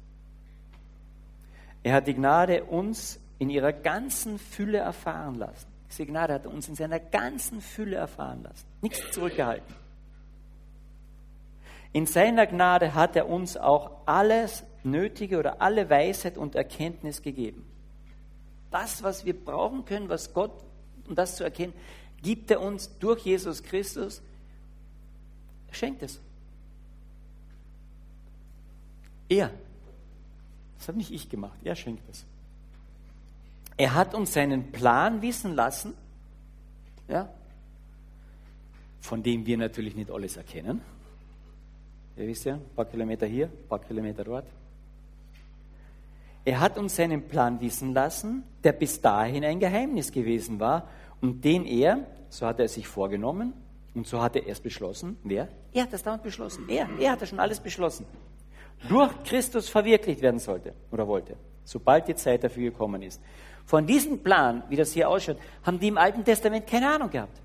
[1.85, 5.69] Er hat die Gnade uns in ihrer ganzen Fülle erfahren lassen.
[5.89, 8.67] Diese Gnade hat er uns in seiner ganzen Fülle erfahren lassen.
[8.83, 9.73] Nichts zurückgehalten.
[11.93, 17.65] In seiner Gnade hat er uns auch alles Nötige oder alle Weisheit und Erkenntnis gegeben.
[18.73, 20.66] Das, was wir brauchen können, was Gott,
[21.09, 21.73] um das zu erkennen,
[22.23, 24.23] gibt er uns durch Jesus Christus.
[25.69, 26.21] Er schenkt es.
[29.29, 29.51] Er.
[30.79, 31.59] Das habe nicht ich gemacht.
[31.65, 32.25] Er schenkt es.
[33.77, 35.95] Er hat uns seinen Plan wissen lassen,
[37.09, 37.29] ja,
[39.01, 40.81] von dem wir natürlich nicht alles erkennen.
[42.17, 44.47] Ihr wisst ja, ein paar Kilometer hier, ein paar Kilometer dort.
[46.47, 50.89] Er hat uns seinen Plan wissen lassen, der bis dahin ein Geheimnis gewesen war
[51.21, 53.53] und den er, so hat er sich vorgenommen
[53.95, 55.49] und so hat er erst beschlossen, wer?
[55.73, 56.65] Er hat das damals beschlossen.
[56.69, 58.07] Er, er hat das schon alles beschlossen.
[58.89, 63.21] Durch Christus verwirklicht werden sollte oder wollte, sobald die Zeit dafür gekommen ist.
[63.65, 67.41] Von diesem Plan, wie das hier ausschaut, haben die im Alten Testament keine Ahnung gehabt.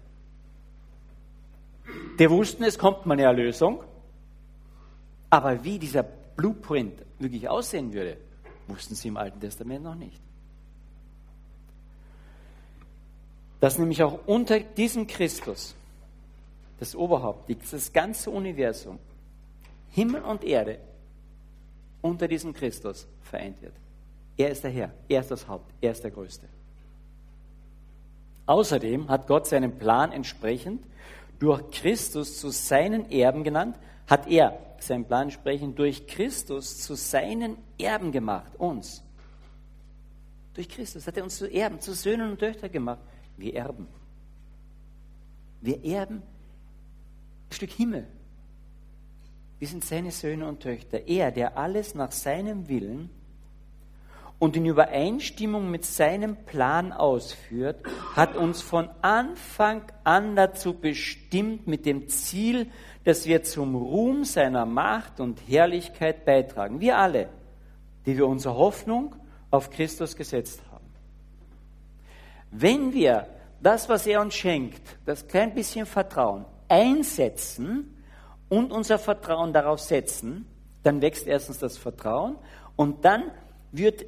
[2.19, 3.81] Die wussten, es kommt mal eine Erlösung,
[5.31, 8.17] aber wie dieser Blueprint wirklich aussehen würde,
[8.71, 10.21] wussten sie im Alten Testament noch nicht.
[13.59, 15.75] Dass nämlich auch unter diesem Christus,
[16.79, 18.97] das Oberhaupt, das ganze Universum,
[19.91, 20.79] Himmel und Erde,
[22.01, 23.73] unter diesem Christus vereint wird.
[24.37, 26.47] Er ist der Herr, er ist das Haupt, er ist der Größte.
[28.47, 30.83] Außerdem hat Gott seinen Plan entsprechend
[31.39, 33.77] durch Christus zu seinen Erben genannt,
[34.11, 39.01] hat er seinen Plan entsprechend durch Christus zu seinen Erben gemacht, uns.
[40.53, 42.99] Durch Christus hat er uns zu Erben, zu Söhnen und Töchtern gemacht.
[43.37, 43.87] Wir erben.
[45.61, 48.05] Wir erben ein Stück Himmel.
[49.59, 51.07] Wir sind seine Söhne und Töchter.
[51.07, 53.09] Er, der alles nach seinem Willen
[54.41, 61.85] und in Übereinstimmung mit seinem Plan ausführt, hat uns von Anfang an dazu bestimmt, mit
[61.85, 62.65] dem Ziel,
[63.03, 66.79] dass wir zum Ruhm seiner Macht und Herrlichkeit beitragen.
[66.79, 67.29] Wir alle,
[68.07, 69.15] die wir unsere Hoffnung
[69.51, 70.87] auf Christus gesetzt haben.
[72.49, 73.27] Wenn wir
[73.61, 77.95] das, was er uns schenkt, das klein bisschen Vertrauen, einsetzen
[78.49, 80.47] und unser Vertrauen darauf setzen,
[80.81, 82.37] dann wächst erstens das Vertrauen
[82.75, 83.29] und dann
[83.71, 84.03] wird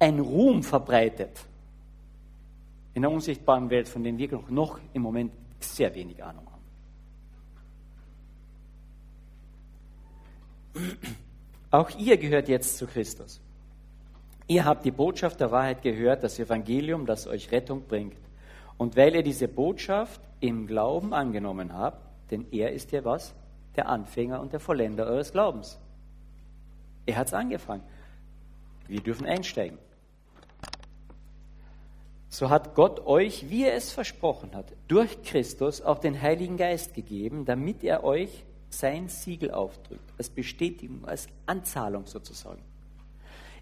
[0.00, 1.46] ein Ruhm verbreitet
[2.94, 6.60] in der unsichtbaren Welt, von dem wir noch im Moment sehr wenig Ahnung haben.
[11.70, 13.40] Auch ihr gehört jetzt zu Christus.
[14.48, 18.16] Ihr habt die Botschaft der Wahrheit gehört, das Evangelium, das euch Rettung bringt.
[18.78, 23.34] Und weil ihr diese Botschaft im Glauben angenommen habt, denn er ist ja was?
[23.76, 25.78] Der Anfänger und der Vollender eures Glaubens.
[27.06, 27.84] Er hat es angefangen.
[28.88, 29.78] Wir dürfen einsteigen
[32.30, 36.94] so hat Gott euch, wie er es versprochen hat, durch Christus auch den Heiligen Geist
[36.94, 42.62] gegeben, damit er euch sein Siegel aufdrückt, als Bestätigung, als Anzahlung sozusagen.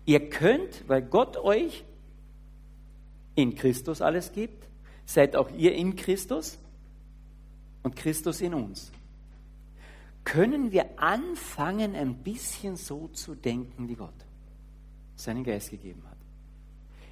[0.04, 1.82] Ihr könnt, weil Gott euch
[3.34, 4.66] in Christus alles gibt,
[5.06, 6.58] seid auch ihr in Christus
[7.82, 8.92] und Christus in uns.
[10.24, 14.12] Können wir anfangen, ein bisschen so zu denken, wie Gott
[15.16, 16.17] seinen Geist gegeben hat?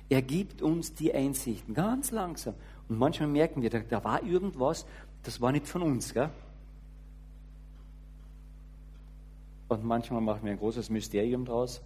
[0.08, 2.54] Er gibt uns die Einsichten, ganz langsam.
[2.88, 4.86] Und manchmal merken wir, da, da war irgendwas,
[5.22, 6.14] das war nicht von uns.
[6.14, 6.30] Gell?
[9.68, 11.80] Und manchmal machen wir ein großes Mysterium draus.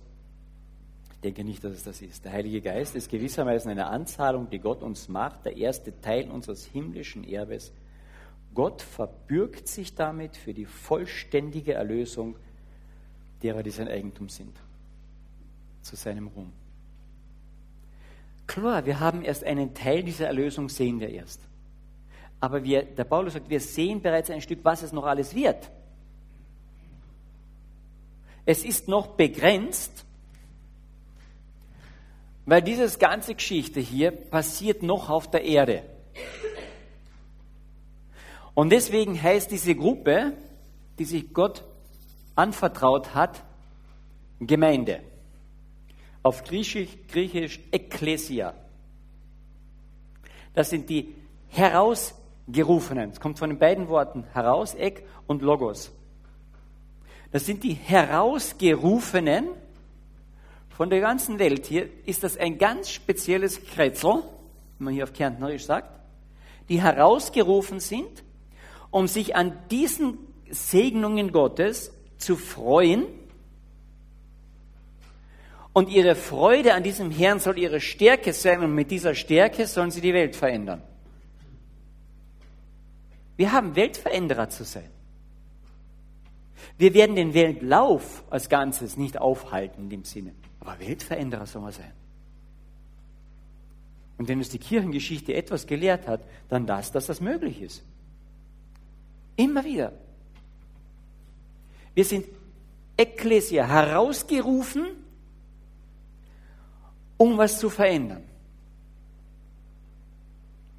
[1.13, 2.25] Ich denke nicht, dass es das ist.
[2.25, 6.65] Der Heilige Geist ist gewissermaßen eine Anzahlung, die Gott uns macht, der erste Teil unseres
[6.65, 7.73] himmlischen Erbes.
[8.55, 12.37] Gott verbürgt sich damit für die vollständige Erlösung
[13.43, 14.57] derer, die sein Eigentum sind,
[15.83, 16.53] zu seinem Ruhm.
[18.51, 21.41] Klar, wir haben erst einen Teil dieser Erlösung, sehen wir erst.
[22.41, 25.71] Aber wir, der Paulus sagt, wir sehen bereits ein Stück, was es noch alles wird.
[28.45, 30.05] Es ist noch begrenzt,
[32.45, 35.85] weil diese ganze Geschichte hier passiert noch auf der Erde.
[38.55, 40.33] Und deswegen heißt diese Gruppe,
[40.99, 41.63] die sich Gott
[42.35, 43.45] anvertraut hat,
[44.41, 45.05] Gemeinde.
[46.23, 48.55] Auf Griechisch, Griechisch Ekklesia.
[50.55, 51.15] Das sind die
[51.49, 53.11] Herausgerufenen.
[53.11, 55.93] Es kommt von den beiden Worten heraus, Ek und Logos.
[57.33, 59.49] Das sind die Herausgerufenen
[60.69, 61.67] von der ganzen Welt.
[61.67, 64.23] Hier ist das ein ganz spezielles Kretzel,
[64.79, 66.01] wie man hier auf Kärntnerisch sagt,
[66.69, 68.25] die herausgerufen sind,
[68.91, 70.19] um sich an diesen
[70.51, 73.07] Segnungen Gottes zu freuen
[75.73, 79.91] Und ihre Freude an diesem Herrn soll ihre Stärke sein und mit dieser Stärke sollen
[79.91, 80.83] sie die Welt verändern.
[83.37, 84.91] Wir haben Weltveränderer zu sein.
[86.77, 91.73] Wir werden den Weltlauf als Ganzes nicht aufhalten in dem Sinne, aber Weltveränderer sollen wir
[91.73, 91.93] sein.
[94.19, 97.83] Und wenn uns die Kirchengeschichte etwas gelehrt hat, dann das, dass das möglich ist.
[99.37, 99.93] Immer wieder.
[101.95, 102.27] Wir sind
[102.99, 104.87] Ekklesia herausgerufen,
[107.21, 108.23] um was zu verändern.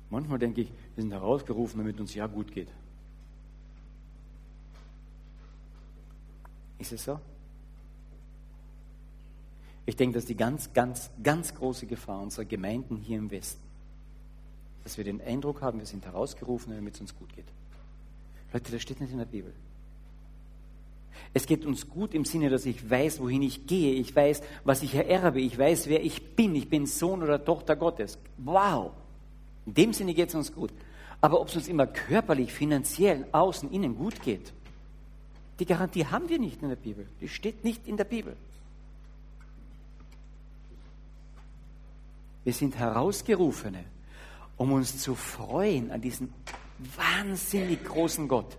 [0.10, 2.68] Manchmal denke ich, wir sind herausgerufen, damit uns ja gut geht.
[6.80, 7.20] Ist es so?
[9.86, 13.62] Ich denke, das ist die ganz, ganz, ganz große Gefahr unserer Gemeinden hier im Westen.
[14.84, 17.46] Dass wir den Eindruck haben, wir sind herausgerufen, damit es uns gut geht.
[18.52, 19.54] Leute, das steht nicht in der Bibel.
[21.34, 23.94] Es geht uns gut im Sinne, dass ich weiß, wohin ich gehe.
[23.94, 25.40] Ich weiß, was ich ererbe.
[25.40, 26.56] Ich weiß, wer ich bin.
[26.56, 28.18] Ich bin Sohn oder Tochter Gottes.
[28.38, 28.92] Wow.
[29.66, 30.72] In dem Sinne geht es uns gut.
[31.22, 34.52] Aber ob es uns immer körperlich, finanziell, außen, innen gut geht,
[35.60, 37.06] die Garantie haben wir nicht in der Bibel.
[37.22, 38.36] Die steht nicht in der Bibel.
[42.44, 43.84] Wir sind Herausgerufene,
[44.58, 46.34] um uns zu freuen an diesem
[46.98, 48.58] wahnsinnig großen Gott.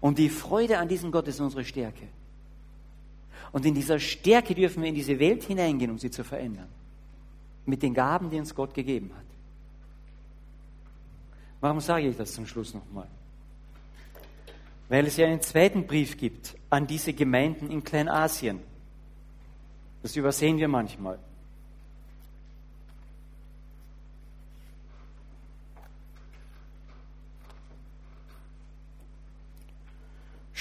[0.00, 2.06] Und die Freude an diesem Gott ist unsere Stärke.
[3.52, 6.68] Und in dieser Stärke dürfen wir in diese Welt hineingehen, um sie zu verändern.
[7.66, 9.24] Mit den Gaben, die uns Gott gegeben hat.
[11.60, 13.08] Warum sage ich das zum Schluss nochmal?
[14.88, 18.60] Weil es ja einen zweiten Brief gibt an diese Gemeinden in Kleinasien.
[20.02, 21.18] Das übersehen wir manchmal.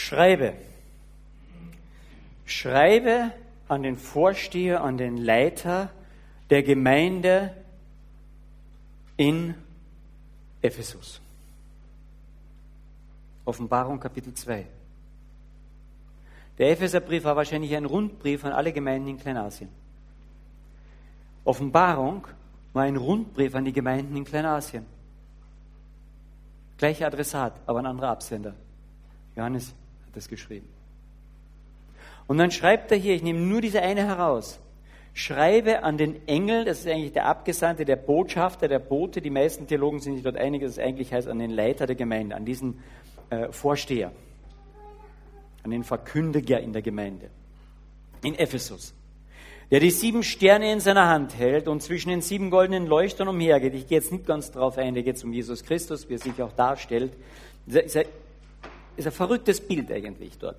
[0.07, 0.53] Schreibe.
[2.45, 3.33] Schreibe
[3.67, 5.89] an den Vorsteher, an den Leiter
[6.49, 7.51] der Gemeinde
[9.17, 9.53] in
[10.61, 11.19] Ephesus.
[13.43, 14.65] Offenbarung Kapitel 2.
[16.57, 19.69] Der Epheserbrief war wahrscheinlich ein Rundbrief an alle Gemeinden in Kleinasien.
[21.43, 22.25] Offenbarung
[22.71, 24.85] war ein Rundbrief an die Gemeinden in Kleinasien.
[26.77, 28.53] Gleicher Adressat, aber ein anderer Absender.
[29.35, 29.75] Johannes
[30.17, 30.67] das geschrieben.
[32.27, 34.59] Und dann schreibt er hier, ich nehme nur diese eine heraus,
[35.13, 39.65] schreibe an den Engel, das ist eigentlich der Abgesandte, der Botschafter, der Bote, die meisten
[39.65, 42.45] Theologen sind sich dort einig, dass es eigentlich heißt, an den Leiter der Gemeinde, an
[42.45, 42.83] diesen
[43.29, 44.11] äh, Vorsteher,
[45.63, 47.29] an den Verkündiger in der Gemeinde,
[48.23, 48.93] in Ephesus,
[49.71, 53.73] der die sieben Sterne in seiner Hand hält und zwischen den sieben goldenen Leuchtern umhergeht.
[53.73, 56.19] Ich gehe jetzt nicht ganz drauf ein, da geht es um Jesus Christus, wie er
[56.19, 57.13] sich auch darstellt.
[58.97, 60.57] Ist ein verrücktes Bild eigentlich dort.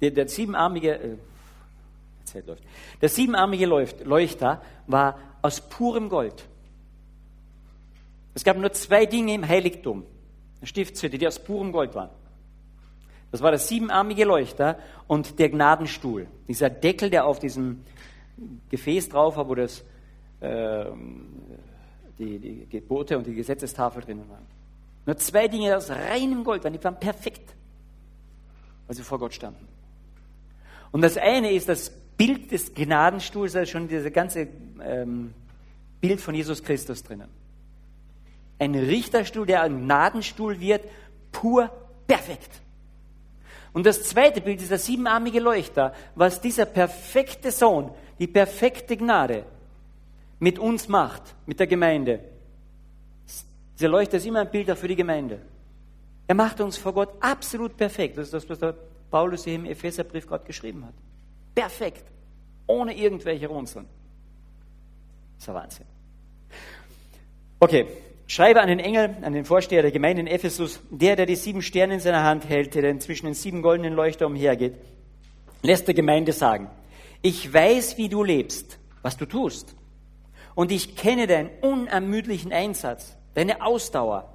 [0.00, 1.16] Der, der siebenarmige, äh,
[2.24, 2.62] Zeit läuft.
[3.00, 6.46] Der siebenarmige Leuchter war aus purem Gold.
[8.34, 10.04] Es gab nur zwei Dinge im Heiligtum,
[10.62, 12.10] Stiftshütte, die aus purem Gold waren.
[13.30, 16.26] Das war der siebenarmige Leuchter und der Gnadenstuhl.
[16.48, 17.84] Dieser Deckel, der auf diesem
[18.70, 19.84] Gefäß drauf war, wo das,
[20.40, 20.86] äh,
[22.18, 24.46] die, die Gebote und die Gesetzestafel drinnen waren.
[25.06, 27.54] Nur zwei Dinge aus reinem Gold waren, die waren perfekt,
[28.86, 29.68] weil sie vor Gott standen.
[30.92, 34.48] Und das eine ist das Bild des Gnadenstuhls, da ist schon dieses ganze
[34.82, 35.34] ähm,
[36.00, 37.28] Bild von Jesus Christus drinnen.
[38.58, 40.84] Ein Richterstuhl, der ein Gnadenstuhl wird,
[41.32, 41.70] pur
[42.06, 42.60] perfekt.
[43.72, 47.90] Und das zweite Bild ist der siebenarmige Leuchter, was dieser perfekte Sohn,
[48.20, 49.44] die perfekte Gnade
[50.38, 52.20] mit uns macht, mit der Gemeinde.
[53.74, 55.40] Dieser Leuchter ist immer ein Bild für die Gemeinde.
[56.26, 58.16] Er macht uns vor Gott absolut perfekt.
[58.16, 58.74] Das ist das, was der
[59.10, 60.94] Paulus hier im Epheserbrief gerade geschrieben hat.
[61.54, 62.04] Perfekt.
[62.66, 63.86] Ohne irgendwelche Runzeln.
[65.34, 65.86] Das ist ein Wahnsinn.
[67.60, 67.86] Okay.
[68.26, 71.60] Schreibe an den Engel, an den Vorsteher der Gemeinde in Ephesus, der, der die sieben
[71.60, 74.76] Sterne in seiner Hand hält, der zwischen den sieben goldenen Leuchter umhergeht,
[75.60, 76.70] lässt der Gemeinde sagen,
[77.20, 79.76] ich weiß, wie du lebst, was du tust.
[80.54, 84.32] Und ich kenne deinen unermüdlichen Einsatz deine Ausdauer.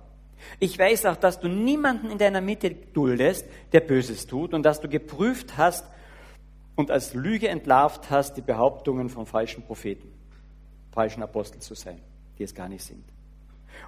[0.59, 4.79] Ich weiß auch, dass du niemanden in deiner Mitte duldest, der Böses tut und dass
[4.79, 5.85] du geprüft hast
[6.75, 10.13] und als Lüge entlarvt hast die Behauptungen von falschen Propheten,
[10.91, 11.99] falschen Aposteln zu sein,
[12.37, 13.03] die es gar nicht sind.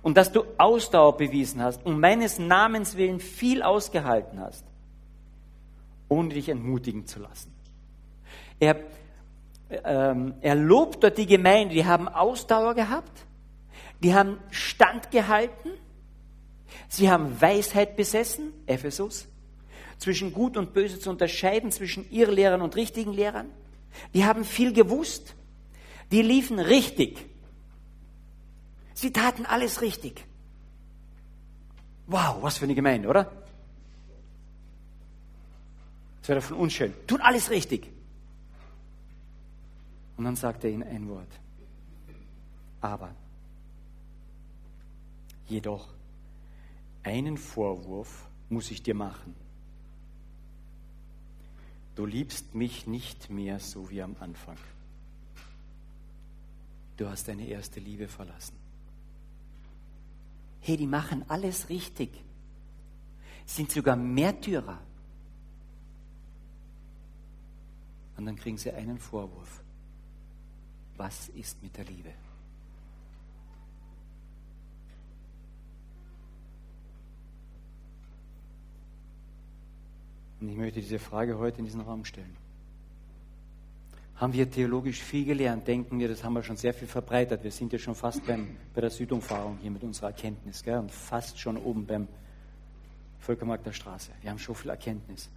[0.02, 4.66] Und dass du Ausdauer bewiesen hast und meines Namens willen viel ausgehalten hast,
[6.10, 7.54] ohne dich entmutigen zu lassen.
[8.60, 8.78] Er,
[9.70, 13.26] ähm, er lobt dort die Gemeinde, die haben Ausdauer gehabt,
[14.02, 15.72] die haben standgehalten.
[16.88, 19.28] Sie haben Weisheit besessen, Ephesus,
[19.98, 23.50] zwischen Gut und Böse zu unterscheiden, zwischen Irrlehrern und richtigen Lehrern.
[24.14, 25.36] Die haben viel gewusst.
[26.12, 27.26] Die liefen richtig.
[28.94, 30.26] Sie taten alles richtig.
[32.08, 33.32] Wow, was für eine Gemeinde, oder?
[36.22, 36.94] Das wäre von unschön.
[37.08, 37.90] Tun alles richtig.
[40.18, 41.40] Und dann sagt er ihnen ein Wort.
[42.82, 43.16] Aber,
[45.52, 45.88] jedoch,
[47.04, 49.36] einen Vorwurf muss ich dir machen.
[51.96, 54.58] Du liebst mich nicht mehr so wie am Anfang.
[56.98, 58.56] Du hast deine erste Liebe verlassen.
[60.62, 62.12] Hey, die machen alles richtig.
[63.46, 64.80] Sind sogar Märtyrer.
[68.16, 69.64] Und dann kriegen sie einen Vorwurf.
[70.98, 72.14] Was ist mit der Liebe?
[80.42, 82.36] Und ich möchte diese Frage heute in diesen Raum stellen.
[84.16, 85.68] Haben wir theologisch viel gelernt?
[85.68, 87.44] Denken wir, das haben wir schon sehr viel verbreitet.
[87.44, 90.80] Wir sind ja schon fast beim, bei der Südumfahrung hier mit unserer Erkenntnis gell?
[90.80, 92.08] und fast schon oben beim
[93.20, 94.12] Völkermarkt der Straße.
[94.22, 95.30] Wir haben schon viel Erkenntnis.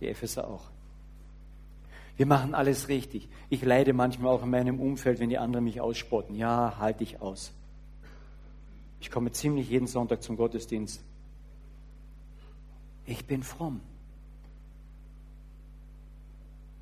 [0.00, 0.64] Die Epheser auch.
[2.16, 3.28] Wir machen alles richtig.
[3.48, 6.34] Ich leide manchmal auch in meinem Umfeld, wenn die anderen mich ausspotten.
[6.34, 7.52] Ja, halte ich aus.
[9.00, 11.00] Ich komme ziemlich jeden Sonntag zum Gottesdienst
[13.06, 13.80] ich bin fromm.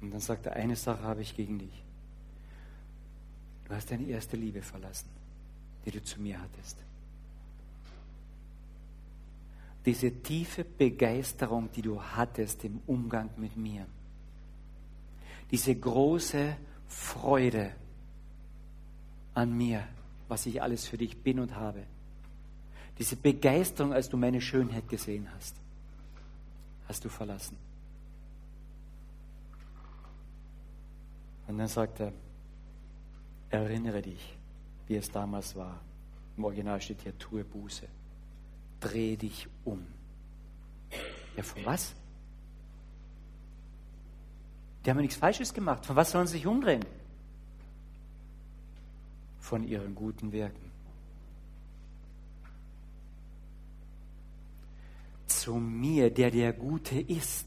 [0.00, 1.82] Und dann sagt er, eine Sache habe ich gegen dich.
[3.66, 5.08] Du hast deine erste Liebe verlassen,
[5.84, 6.76] die du zu mir hattest.
[9.86, 13.86] Diese tiefe Begeisterung, die du hattest im Umgang mit mir.
[15.50, 16.56] Diese große
[16.88, 17.72] Freude
[19.34, 19.86] an mir,
[20.28, 21.82] was ich alles für dich bin und habe.
[22.98, 25.54] Diese Begeisterung, als du meine Schönheit gesehen hast
[26.88, 27.56] hast du verlassen.
[31.46, 32.12] Und dann sagt er,
[33.50, 34.36] erinnere dich,
[34.86, 35.80] wie es damals war.
[36.36, 37.86] Im Original steht hier, tue Buße.
[38.80, 39.86] Dreh dich um.
[41.36, 41.94] Ja, von was?
[44.84, 45.86] Die haben ja nichts Falsches gemacht.
[45.86, 46.84] Von was sollen sie sich umdrehen?
[49.40, 50.63] Von ihren guten Werken.
[55.44, 57.46] Zu mir, der der Gute ist.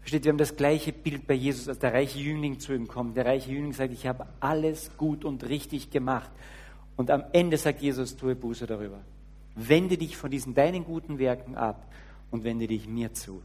[0.00, 3.16] Versteht, wir haben das gleiche Bild bei Jesus, als der reiche Jüngling zu ihm kommt.
[3.16, 6.30] Der reiche Jüngling sagt, ich habe alles gut und richtig gemacht.
[6.96, 8.98] Und am Ende sagt Jesus, tue Buße darüber.
[9.54, 11.86] Wende dich von diesen deinen guten Werken ab
[12.32, 13.40] und wende dich mir zu.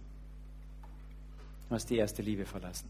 [1.69, 2.89] Du hast die erste Liebe verlassen.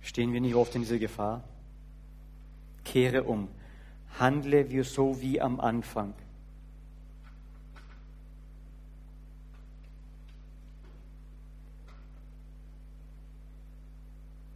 [0.00, 1.44] Stehen wir nicht oft in dieser Gefahr?
[2.84, 3.48] Kehre um
[4.18, 6.14] handle wir so wie am Anfang.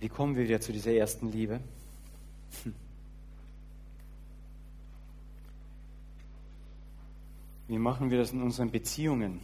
[0.00, 1.60] Wie kommen wir wieder zu dieser ersten Liebe?
[2.64, 2.74] Hm.
[7.68, 9.40] Wie machen wir das in unseren Beziehungen?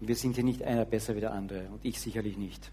[0.00, 2.70] Wir sind hier nicht einer besser wie der andere und ich sicherlich nicht.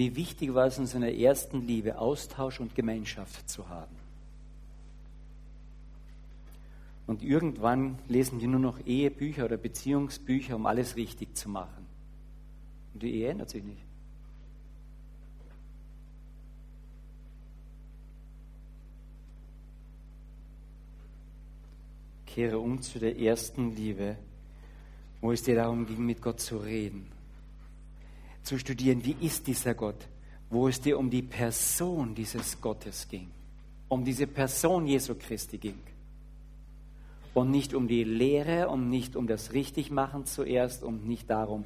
[0.00, 3.94] Wie wichtig war es in seiner ersten Liebe, Austausch und Gemeinschaft zu haben.
[7.06, 11.84] Und irgendwann lesen wir nur noch Ehebücher oder Beziehungsbücher, um alles richtig zu machen.
[12.94, 13.82] Und die Ehe ändert sich nicht.
[22.24, 24.16] Kehre um zu der ersten Liebe,
[25.20, 27.19] wo es dir darum ging, mit Gott zu reden
[28.42, 30.08] zu studieren, wie ist dieser Gott,
[30.48, 33.30] wo es dir um die Person dieses Gottes ging,
[33.88, 35.78] um diese Person Jesu Christi ging.
[37.32, 41.64] Und nicht um die Lehre und nicht um das Richtigmachen zuerst und nicht darum,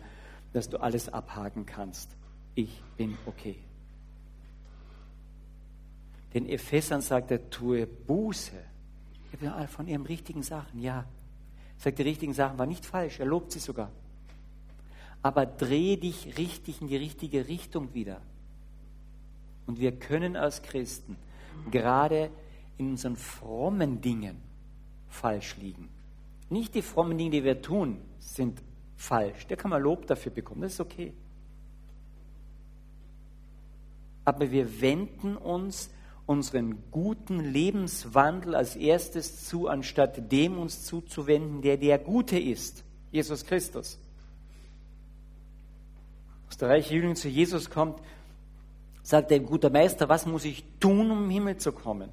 [0.52, 2.10] dass du alles abhaken kannst.
[2.54, 3.56] Ich bin okay.
[6.34, 8.52] Den Ephesern sagt er, tue Buße.
[9.68, 11.06] Von ihren richtigen Sachen, ja.
[11.78, 13.90] Sagt, die richtigen Sachen waren nicht falsch, er lobt sie sogar
[15.24, 18.20] aber dreh dich richtig in die richtige Richtung wieder.
[19.66, 21.16] Und wir können als Christen
[21.70, 22.28] gerade
[22.76, 24.36] in unseren frommen Dingen
[25.08, 25.88] falsch liegen.
[26.50, 28.60] Nicht die frommen Dinge, die wir tun, sind
[28.98, 29.46] falsch.
[29.46, 31.14] Da kann man Lob dafür bekommen, das ist okay.
[34.26, 35.88] Aber wir wenden uns
[36.26, 43.46] unseren guten Lebenswandel als erstes zu, anstatt dem uns zuzuwenden, der der Gute ist, Jesus
[43.46, 43.98] Christus
[46.54, 48.00] als der reiche Jüngling zu Jesus kommt,
[49.02, 52.10] sagt er, guter Meister, was muss ich tun, um im Himmel zu kommen?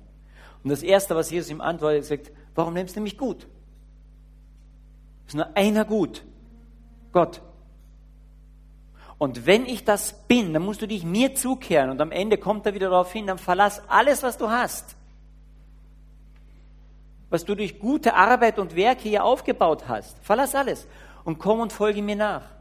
[0.64, 3.46] Und das Erste, was Jesus ihm antwortet, sagt, warum nimmst du mich gut?
[5.28, 6.24] Es ist nur einer gut,
[7.12, 7.40] Gott.
[9.20, 11.92] Und wenn ich das bin, dann musst du dich mir zukehren.
[11.92, 14.96] Und am Ende kommt er wieder darauf hin, dann verlass alles, was du hast.
[17.30, 20.18] Was du durch gute Arbeit und Werke hier aufgebaut hast.
[20.24, 20.88] Verlass alles
[21.26, 22.61] und komm und folge mir nach.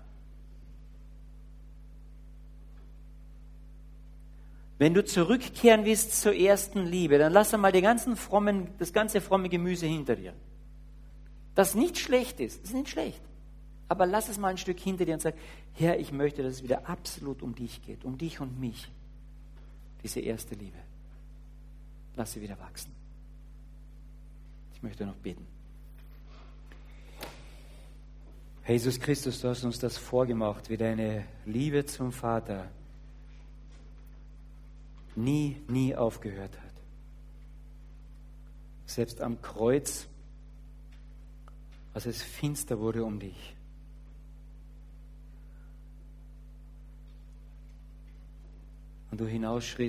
[4.81, 9.21] Wenn du zurückkehren willst zur ersten Liebe, dann lass einmal die ganzen frommen, das ganze
[9.21, 10.33] fromme Gemüse hinter dir.
[11.55, 13.21] Das nicht schlecht ist, ist nicht schlecht.
[13.89, 15.35] Aber lass es mal ein Stück hinter dir und sag,
[15.75, 18.91] Herr, ich möchte, dass es wieder absolut um dich geht, um dich und mich.
[20.03, 20.79] Diese erste Liebe.
[22.17, 22.91] Lass sie wieder wachsen.
[24.73, 25.47] Ich möchte noch beten.
[28.67, 32.71] Jesus Christus, du hast uns das vorgemacht, wie deine Liebe zum Vater
[35.25, 36.73] nie, nie aufgehört hat.
[38.87, 40.07] Selbst am Kreuz,
[41.95, 43.55] als es finster wurde um dich.
[49.11, 49.81] Und du hinausschrießt,